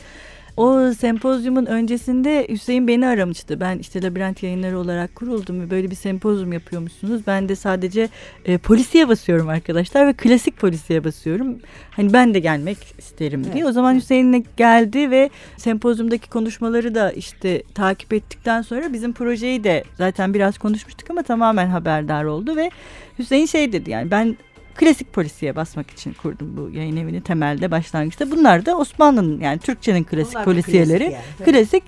O 0.56 0.92
sempozyumun 0.92 1.66
öncesinde 1.66 2.46
Hüseyin 2.48 2.88
beni 2.88 3.06
aramıştı. 3.06 3.60
Ben 3.60 3.78
işte 3.78 4.02
labirent 4.02 4.42
yayınları 4.42 4.78
olarak 4.78 5.14
kuruldum 5.14 5.60
ve 5.60 5.70
böyle 5.70 5.90
bir 5.90 5.96
sempozyum 5.96 6.52
yapıyormuşsunuz. 6.52 7.26
Ben 7.26 7.48
de 7.48 7.56
sadece 7.56 8.08
e, 8.44 8.58
polisiye 8.58 9.08
basıyorum 9.08 9.48
arkadaşlar 9.48 10.06
ve 10.06 10.12
klasik 10.12 10.56
polisiye 10.56 11.04
basıyorum. 11.04 11.58
Hani 11.90 12.12
ben 12.12 12.34
de 12.34 12.38
gelmek 12.38 12.78
isterim 12.98 13.44
diye. 13.44 13.54
Evet. 13.54 13.66
O 13.66 13.72
zaman 13.72 13.94
Hüseyin'le 13.94 14.44
geldi 14.56 15.10
ve 15.10 15.30
sempozyumdaki 15.56 16.30
konuşmaları 16.30 16.94
da 16.94 17.12
işte 17.12 17.62
takip 17.74 18.12
ettikten 18.12 18.62
sonra 18.62 18.92
bizim 18.92 19.12
projeyi 19.12 19.64
de 19.64 19.84
zaten 19.98 20.34
biraz 20.34 20.58
konuşmuştuk 20.58 21.10
ama 21.10 21.22
tamamen 21.22 21.66
haberdar 21.66 22.24
oldu 22.24 22.56
ve 22.56 22.70
Hüseyin 23.18 23.46
şey 23.46 23.72
dedi 23.72 23.90
yani 23.90 24.10
ben 24.10 24.36
klasik 24.74 25.12
polisiye 25.12 25.56
basmak 25.56 25.90
için 25.90 26.12
kurdum 26.12 26.56
bu 26.56 26.70
yayın 26.70 26.96
evini 26.96 27.20
temelde 27.20 27.70
başlangıçta. 27.70 28.30
Bunlar 28.30 28.66
da 28.66 28.78
Osmanlı'nın 28.78 29.40
yani 29.40 29.58
Türkçenin 29.58 30.04
klasik 30.04 30.34
Bunlar 30.34 30.44
polisiyeleri. 30.44 31.04
klasik 31.04 31.46
yani, 31.46 31.52
klasik. 31.52 31.82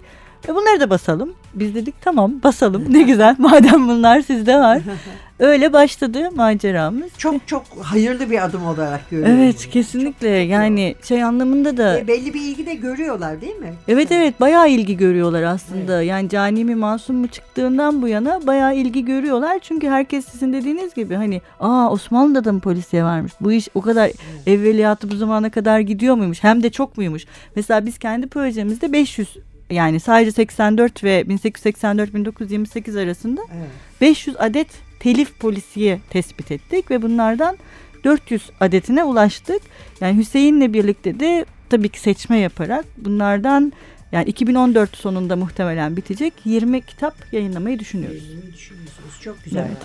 E 0.49 0.55
bunları 0.55 0.81
da 0.81 0.91
basalım. 0.91 1.35
Biz 1.55 1.75
dedik 1.75 1.95
tamam 2.01 2.43
basalım 2.43 2.85
ne 2.93 3.03
güzel 3.03 3.37
madem 3.39 3.89
bunlar 3.89 4.21
sizde 4.21 4.57
var. 4.57 4.83
Öyle 5.39 5.73
başladı 5.73 6.31
maceramız. 6.35 7.11
Çok 7.19 7.49
çok 7.49 7.65
hayırlı 7.83 8.31
bir 8.31 8.45
adım 8.45 8.67
olarak 8.67 9.11
görüyorum. 9.11 9.37
Evet 9.39 9.57
bunu. 9.65 9.73
kesinlikle 9.73 10.41
Çok- 10.41 10.43
çok 10.45 10.51
yani 10.51 10.95
şey 11.03 11.23
anlamında 11.23 11.77
da 11.77 11.99
E, 11.99 12.07
belli 12.07 12.35
bir 12.35 12.41
ilgi 12.41 12.67
de 12.67 12.75
görüyorlar 12.75 13.41
değil 13.41 13.57
mi? 13.57 13.75
Evet 13.89 14.13
evet 14.13 14.41
bayağı 14.41 14.71
ilgi 14.71 14.97
görüyorlar 14.97 15.43
aslında. 15.43 16.03
Yani 16.03 16.29
cani 16.29 16.65
mi 16.65 16.75
masum 16.75 17.17
mu 17.17 17.29
çıktığından 17.29 18.03
bu 18.03 18.09
yana 18.09 18.47
bayağı 18.47 18.77
ilgi 18.77 19.05
görüyorlar. 19.05 19.59
Çünkü 19.63 19.89
herkes 19.89 20.25
sizin 20.29 20.53
dediğiniz 20.53 20.95
gibi 20.95 21.15
hani 21.15 21.41
aa 21.61 21.91
Osmanlı'da 21.91 22.45
da 22.45 22.53
mı 22.53 22.61
polisiye 22.61 23.05
varmış? 23.05 23.33
Bu 23.41 23.53
iş 23.53 23.69
o 23.75 23.81
kadar 23.81 24.11
evveliyatı 24.47 25.11
bu 25.11 25.17
zamana 25.17 25.51
kadar 25.51 25.81
gidiyor 25.81 26.15
muymuş? 26.15 26.45
Hem 26.45 26.63
de 26.63 26.71
çok 26.71 26.97
muymuş? 26.97 27.25
Mesela 27.57 27.87
biz 27.87 27.99
kendi 27.99 28.27
projemizde 28.27 28.93
500 28.93 29.37
yani 29.71 30.01
sadece 30.01 30.33
84 30.33 31.05
ve 31.05 31.21
1884-1928 31.23 33.03
arasında 33.03 33.41
Evet. 33.57 33.69
500 34.01 34.37
adet 34.39 34.86
telif 35.07 35.39
polisiye 35.39 36.01
tespit 36.11 36.51
ettik 36.53 36.91
ve 36.91 37.03
bunlardan 37.03 37.59
400 38.05 38.51
adetine 38.61 39.05
ulaştık. 39.05 39.63
Yani 40.01 40.19
Hüseyin'le 40.19 40.73
birlikte 40.73 41.21
de 41.21 41.45
tabii 41.69 41.89
ki 41.89 42.01
seçme 42.01 42.39
yaparak 42.39 42.85
bunlardan 42.97 43.73
yani 44.13 44.29
2014 44.29 44.97
sonunda 44.97 45.37
muhtemelen 45.37 45.97
bitecek 45.97 46.33
20 46.45 46.83
kitap 46.83 47.15
yayınlamayı 47.33 47.79
düşünüyoruz. 47.79 48.25
Yazmayı 48.25 48.55
düşünüyorsunuz. 48.55 49.21
Çok 49.21 49.45
güzel. 49.45 49.67
Evet. 49.69 49.77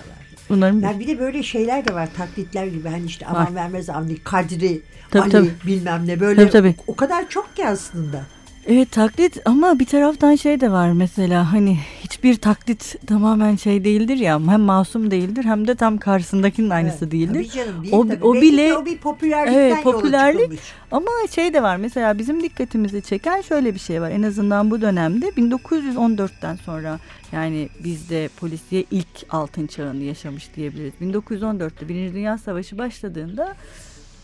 Bunların 0.48 0.80
Yani 0.80 1.00
bir 1.00 1.06
de 1.06 1.18
böyle 1.18 1.42
şeyler 1.42 1.88
de 1.88 1.94
var 1.94 2.08
taklitler 2.16 2.66
gibi 2.66 2.88
hani 2.88 3.06
işte 3.06 3.26
aman 3.26 3.46
Var. 3.46 3.54
vermez 3.54 3.90
Avni 3.90 4.16
Kadri 4.16 4.80
Tabii, 5.10 5.22
Ali 5.22 5.30
tabii. 5.30 5.50
bilmem 5.66 6.06
ne 6.06 6.20
böyle 6.20 6.40
Tabii, 6.40 6.50
tabii. 6.50 6.74
o 6.86 6.96
kadar 6.96 7.28
çok 7.28 7.56
ki 7.56 7.66
aslında. 7.66 8.26
Evet 8.66 8.90
taklit 8.92 9.38
ama 9.44 9.78
bir 9.78 9.86
taraftan 9.86 10.34
şey 10.34 10.60
de 10.60 10.70
var 10.72 10.92
mesela 10.92 11.52
hani 11.52 11.78
hiçbir 12.00 12.34
taklit 12.36 13.06
tamamen 13.06 13.56
şey 13.56 13.84
değildir 13.84 14.16
ya 14.16 14.34
hem 14.48 14.60
masum 14.60 15.10
değildir 15.10 15.44
hem 15.44 15.68
de 15.68 15.74
tam 15.74 15.98
karşısındakinin 15.98 16.70
aynısı 16.70 16.98
Evet, 17.04 17.12
değildir. 17.12 17.50
Canım 17.54 17.82
değil 17.82 17.94
O- 17.94 18.08
tabii. 18.08 18.24
o 18.24 18.34
Belki 18.34 18.46
bile- 18.46 18.74
o 18.74 18.86
bir 18.86 18.98
popülerlikten 18.98 19.58
Evet, 19.60 19.82
popülerlik. 19.84 20.60
Ama 20.90 21.10
şey 21.34 21.54
de 21.54 21.62
var 21.62 21.76
mesela 21.76 22.18
bizim 22.18 22.42
dikkatimizi 22.42 23.02
çeken 23.02 23.40
şöyle 23.40 23.74
bir 23.74 23.80
şey 23.80 24.00
var. 24.00 24.10
En 24.10 24.22
azından 24.22 24.70
bu 24.70 24.80
dönemde 24.80 25.26
1914'ten 25.36 26.56
sonra 26.56 26.98
yani 27.32 27.68
bizde 27.84 28.28
polisiye 28.40 28.84
ilk 28.90 29.08
altın 29.30 29.66
çağını 29.66 30.02
yaşamış 30.02 30.56
diyebiliriz. 30.56 30.92
1914'te 31.00 31.88
Birinci 31.88 32.14
Dünya 32.14 32.38
Savaşı 32.38 32.78
başladığında 32.78 33.54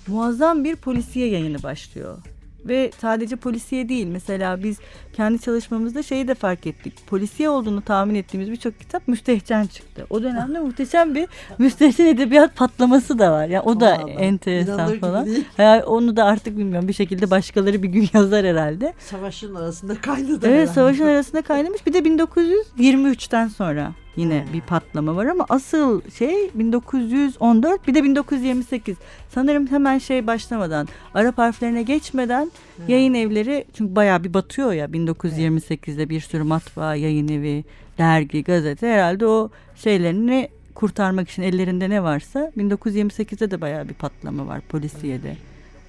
muazzam 0.07 0.65
bir 0.65 0.77
polisiye 0.77 1.29
yayını 1.29 1.63
başlıyor. 1.63 2.19
Ve 2.65 2.91
sadece 3.01 3.37
polisiye 3.37 3.89
değil 3.89 4.07
mesela 4.07 4.63
biz 4.63 4.79
kendi 5.13 5.39
çalışmamızda 5.41 6.03
şeyi 6.03 6.29
de 6.29 6.35
fark 6.35 6.67
ettik. 6.67 7.07
Polisiye 7.07 7.49
olduğunu 7.49 7.83
tahmin 7.83 8.15
ettiğimiz 8.15 8.51
birçok 8.51 8.81
kitap 8.81 9.09
müstehcen 9.09 9.67
çıktı. 9.67 10.07
O 10.11 10.23
dönemde 10.23 10.61
muhteşem 10.61 11.15
bir 11.15 11.29
müstehcen 11.59 12.07
edebiyat 12.07 12.57
patlaması 12.57 13.19
da 13.19 13.33
var. 13.33 13.47
Yani 13.47 13.63
o 13.63 13.81
da 13.81 13.99
Vallahi, 13.99 14.11
enteresan 14.11 14.99
falan. 14.99 15.27
değil. 15.27 15.45
Ya 15.59 15.85
onu 15.87 16.17
da 16.17 16.25
artık 16.25 16.59
bilmiyorum 16.59 16.89
bir 16.89 16.93
şekilde 16.93 17.31
başkaları 17.31 17.83
bir 17.83 17.89
gün 17.89 18.09
yazar 18.15 18.47
herhalde. 18.47 18.93
Savaşın 18.99 19.55
arasında 19.55 19.95
kaynadı. 20.01 20.33
Evet 20.33 20.45
herhalde. 20.45 20.67
savaşın 20.67 21.05
arasında 21.05 21.43
kaynamış. 21.43 21.87
Bir 21.87 21.93
de 21.93 21.99
1923'ten 21.99 23.49
sonra 23.49 23.93
Yine 24.19 24.45
bir 24.53 24.61
patlama 24.61 25.17
var 25.17 25.27
ama 25.27 25.47
asıl 25.49 26.03
şey 26.11 26.51
1914 26.55 27.89
bir 27.89 27.95
de 27.95 28.05
1928. 28.05 28.97
Sanırım 29.29 29.67
hemen 29.67 29.99
şey 29.99 30.27
başlamadan 30.27 30.89
Arap 31.15 31.39
harflerine 31.39 31.83
geçmeden 31.83 32.51
Hmm. 32.77 32.89
yayın 32.89 33.15
evleri 33.15 33.65
çünkü 33.75 33.97
bayağı 33.97 34.25
bir 34.25 34.35
batıyor 34.35 34.73
ya 34.73 34.87
1928'de 34.87 36.09
bir 36.09 36.21
sürü 36.21 36.43
matbaa, 36.43 36.95
yayın 36.95 37.29
evi, 37.29 37.65
dergi, 37.99 38.45
gazete 38.45 38.87
herhalde 38.87 39.27
o 39.27 39.51
şeylerini 39.77 40.49
kurtarmak 40.75 41.31
için 41.31 41.43
ellerinde 41.43 41.91
ne 41.91 42.03
varsa 42.03 42.53
1928'de 42.57 43.51
de 43.51 43.61
bayağı 43.61 43.89
bir 43.89 43.95
patlama 43.95 44.47
var 44.47 44.61
polisiyede. 44.61 45.37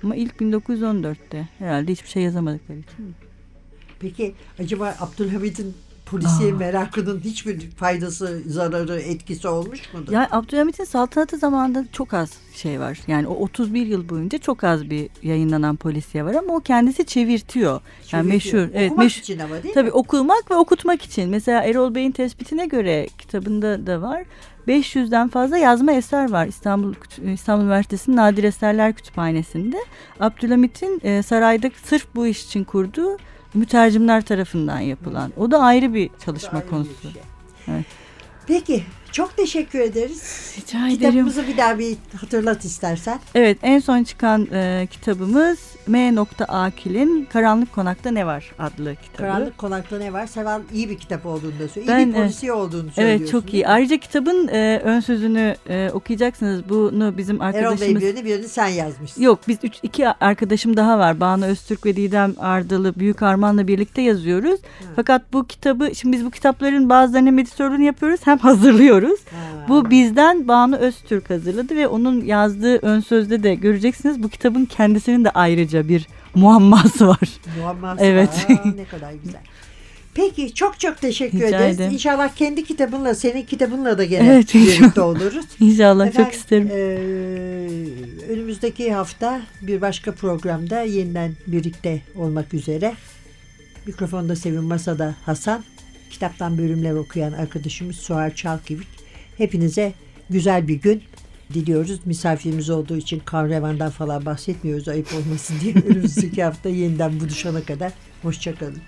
Ama 0.04 0.16
ilk 0.16 0.36
1914'te 0.36 1.48
herhalde 1.60 1.92
hiçbir 1.92 2.10
şey 2.10 2.24
yazamadıkları 2.24 2.78
için. 2.80 3.16
Peki 4.00 4.34
acaba 4.60 4.96
Abdülhamid'in 5.00 5.74
polisiye 6.12 6.53
Aa. 6.53 6.57
merakının 6.57 7.20
hiçbir 7.20 7.70
faydası, 7.72 8.41
zararı, 8.47 8.99
etkisi 9.01 9.47
olmuş 9.47 9.93
mudur? 9.93 10.12
Yani 10.12 10.28
Abdülhamit'in 10.32 10.84
saltanatı 10.84 11.38
zamanında 11.38 11.86
çok 11.91 12.14
az 12.14 12.30
şey 12.53 12.80
var. 12.80 12.99
Yani 13.07 13.28
o 13.28 13.34
31 13.34 13.86
yıl 13.88 14.10
boyunca 14.10 14.38
çok 14.38 14.64
az 14.64 14.89
bir 14.89 15.10
yayınlanan 15.24 15.76
polisiye 15.76 16.26
var 16.26 16.34
ama 16.34 16.53
o 16.55 16.60
kendisi 16.60 17.05
çevirtiyor. 17.05 17.72
Yani 17.72 17.82
Çeviriyor. 18.32 18.34
meşhur. 18.34 18.74
Evet, 18.74 18.91
Okumak 18.91 19.03
meşhur. 19.03 19.22
için 19.22 19.39
ama 19.39 19.64
değil 19.64 19.74
Tabii 19.74 19.86
mi? 19.89 19.91
okumak 19.93 20.51
ve 20.51 20.55
okutmak 20.55 21.01
için. 21.01 21.30
Mesela 21.30 21.64
Erol 21.64 21.95
Bey'in 21.95 22.12
tespitine 22.12 22.66
göre 22.66 23.07
kitabında 23.18 23.88
da 23.88 24.01
var. 24.01 24.24
500'den 24.68 25.30
fazla 25.30 25.57
yazma 25.57 25.91
eser 25.91 26.32
var 26.32 26.47
İstanbul 26.47 26.93
İstanbul 27.34 27.64
Üniversitesi'nin 27.64 28.16
Nadir 28.16 28.43
Eserler 28.43 28.93
Kütüphanesi'nde. 28.93 29.78
Abdülhamit'in 30.20 30.99
e, 31.03 31.24
sarayda 31.24 31.70
sırf 31.84 32.07
bu 32.16 32.28
iş 32.28 32.45
için 32.45 32.64
kurduğu 32.64 33.18
mütercimler 33.54 34.22
tarafından 34.22 34.80
yapılan. 34.80 35.34
O 35.38 35.52
da 35.52 35.60
ayrı 35.60 35.93
bir 35.93 36.10
çalışma 36.26 36.52
Ayrı 36.60 36.66
bir 36.66 36.70
konusu. 36.70 37.02
şey. 37.02 37.22
Evet. 37.68 37.86
Peki 38.47 38.84
çok 39.12 39.38
teşekkür 39.38 39.80
ederiz. 39.80 40.54
Rica 40.58 40.80
ederim. 40.88 40.97
Kitabımızı 40.97 41.47
bir 41.47 41.58
daha 41.58 41.80
bir 41.80 41.97
hatırlat 42.22 42.66
istersen. 42.66 43.20
Evet 43.36 43.58
en 43.62 43.80
son 43.80 44.04
çıkan 44.04 44.47
e, 44.54 44.88
kitabımız 44.91 45.60
M. 45.90 46.16
Akil'in 46.48 47.28
Karanlık 47.34 47.74
Konakta 47.74 48.12
Ne 48.12 48.26
Var 48.26 48.52
adlı 48.60 48.96
kitabı. 48.96 49.18
Karanlık 49.18 49.58
Konakta 49.58 49.98
ne 49.98 50.14
var? 50.14 50.28
Seval 50.28 50.62
iyi 50.74 50.90
bir 50.90 50.98
kitap 50.98 51.26
olduğunu 51.26 51.60
da 51.60 51.68
söylüyor. 51.68 51.98
Ben, 51.98 52.06
iyi 52.06 52.08
bir 52.08 52.14
polisiye 52.14 52.54
olduğunu 52.54 52.92
söylüyorsun. 52.92 53.24
Evet 53.24 53.32
çok 53.32 53.54
iyi. 53.54 53.68
Ayrıca 53.68 53.98
kitabın 53.98 54.48
e, 54.48 54.82
ön 54.84 55.00
sözünü 55.00 55.56
e, 55.70 55.90
okuyacaksınız. 55.94 56.70
Bunu 56.70 57.18
bizim 57.18 57.42
Erol 57.42 57.54
Bey 57.54 57.60
arkadaşımız... 57.60 58.02
birini 58.02 58.26
birini 58.26 58.48
sen 58.48 58.68
yazmışsın. 58.68 59.22
Yok 59.22 59.40
biz 59.48 59.58
üç, 59.64 59.74
iki 59.84 60.08
arkadaşım 60.08 60.78
daha 60.78 61.00
var. 61.00 61.20
Banu 61.20 61.46
Öztürk 61.46 61.86
ve 61.86 61.96
Didem 61.96 62.36
Ardalı 62.40 62.96
Büyük 62.96 63.24
Arman'la 63.24 63.68
birlikte 63.68 64.02
yazıyoruz. 64.02 64.60
Fakat 64.96 65.34
bu 65.34 65.48
kitabı 65.48 65.96
şimdi 65.96 66.18
biz 66.18 66.26
bu 66.26 66.32
kitapların 66.32 66.90
bazılarının 66.90 67.28
hem 67.28 67.40
editörlüğünü 67.40 67.84
yapıyoruz 67.84 68.20
hem 68.24 68.38
hazırlıyoruz. 68.50 69.20
Ha. 69.32 69.66
Bu 69.70 69.90
bizden 69.90 70.48
Banu 70.48 70.76
Öztürk 70.76 71.30
hazırladı 71.30 71.76
ve 71.76 71.88
onun 71.88 72.26
yazdığı 72.26 72.78
ön 72.78 73.00
sözde 73.00 73.44
de 73.44 73.56
göreceksiniz. 73.56 74.24
Bu 74.24 74.30
kitabın 74.30 74.66
kendisinin 74.66 75.26
de 75.26 75.30
ayrıca 75.30 75.79
bir 75.88 76.08
muamması 76.36 77.08
var. 77.08 77.20
Muamması 77.60 78.04
Evet. 78.04 78.30
var. 78.50 78.56
Aa, 78.56 78.68
ne 78.76 78.86
kadar 78.86 79.14
güzel. 79.24 79.42
Peki 80.14 80.54
çok 80.54 80.80
çok 80.80 81.02
teşekkür 81.02 81.38
Rica 81.38 81.48
ederiz. 81.48 81.76
ederim. 81.76 81.92
İnşallah 81.94 82.36
kendi 82.36 82.64
kitabınla, 82.64 83.16
senin 83.16 83.42
kitabınla 83.46 83.98
da 83.98 84.04
gene 84.04 84.28
Evet, 84.34 84.54
birlikte 84.56 85.02
oluruz. 85.02 85.46
İnşallah 85.60 86.08
Efendim, 86.08 86.26
çok 86.32 86.34
isterim. 86.40 86.68
eee, 86.68 88.34
önümüzdeki 88.34 88.94
hafta 88.94 89.42
bir 89.62 89.82
başka 89.82 90.12
programda 90.12 90.82
yeniden 90.82 91.36
birlikte 91.48 92.02
olmak 92.16 92.54
üzere. 92.54 92.94
Mikrofonda 93.86 94.36
Sevin 94.36 94.64
Masa'da 94.64 95.16
Hasan. 95.26 95.64
Kitaptan 96.10 96.58
bölümler 96.58 96.92
okuyan 96.94 97.32
arkadaşımız 97.34 97.96
Suhar 97.96 98.36
Çalkivik. 98.36 98.88
Hepinize 99.38 99.94
güzel 100.30 100.68
bir 100.68 100.76
gün 100.76 101.04
diliyoruz. 101.54 102.00
Misafirimiz 102.06 102.70
olduğu 102.70 102.97
için 102.97 103.20
Kavrevan'dan 103.20 103.89
falan 103.89 104.26
bahsetmiyoruz 104.26 104.88
ayıp 104.88 105.08
olmasın 105.14 105.56
diye. 105.62 105.74
Önümüzdeki 105.88 106.43
hafta 106.43 106.70
yeniden 106.70 107.20
buluşana 107.20 107.64
kadar. 107.64 107.91
Hoşçakalın. 108.22 108.82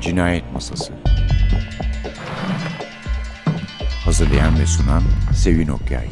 Cinayet 0.00 0.52
Masası 0.52 0.92
Hazırlayan 4.04 4.58
ve 4.58 4.66
sunan 4.66 5.02
Sevin 5.34 5.68
Okyay 5.68 6.08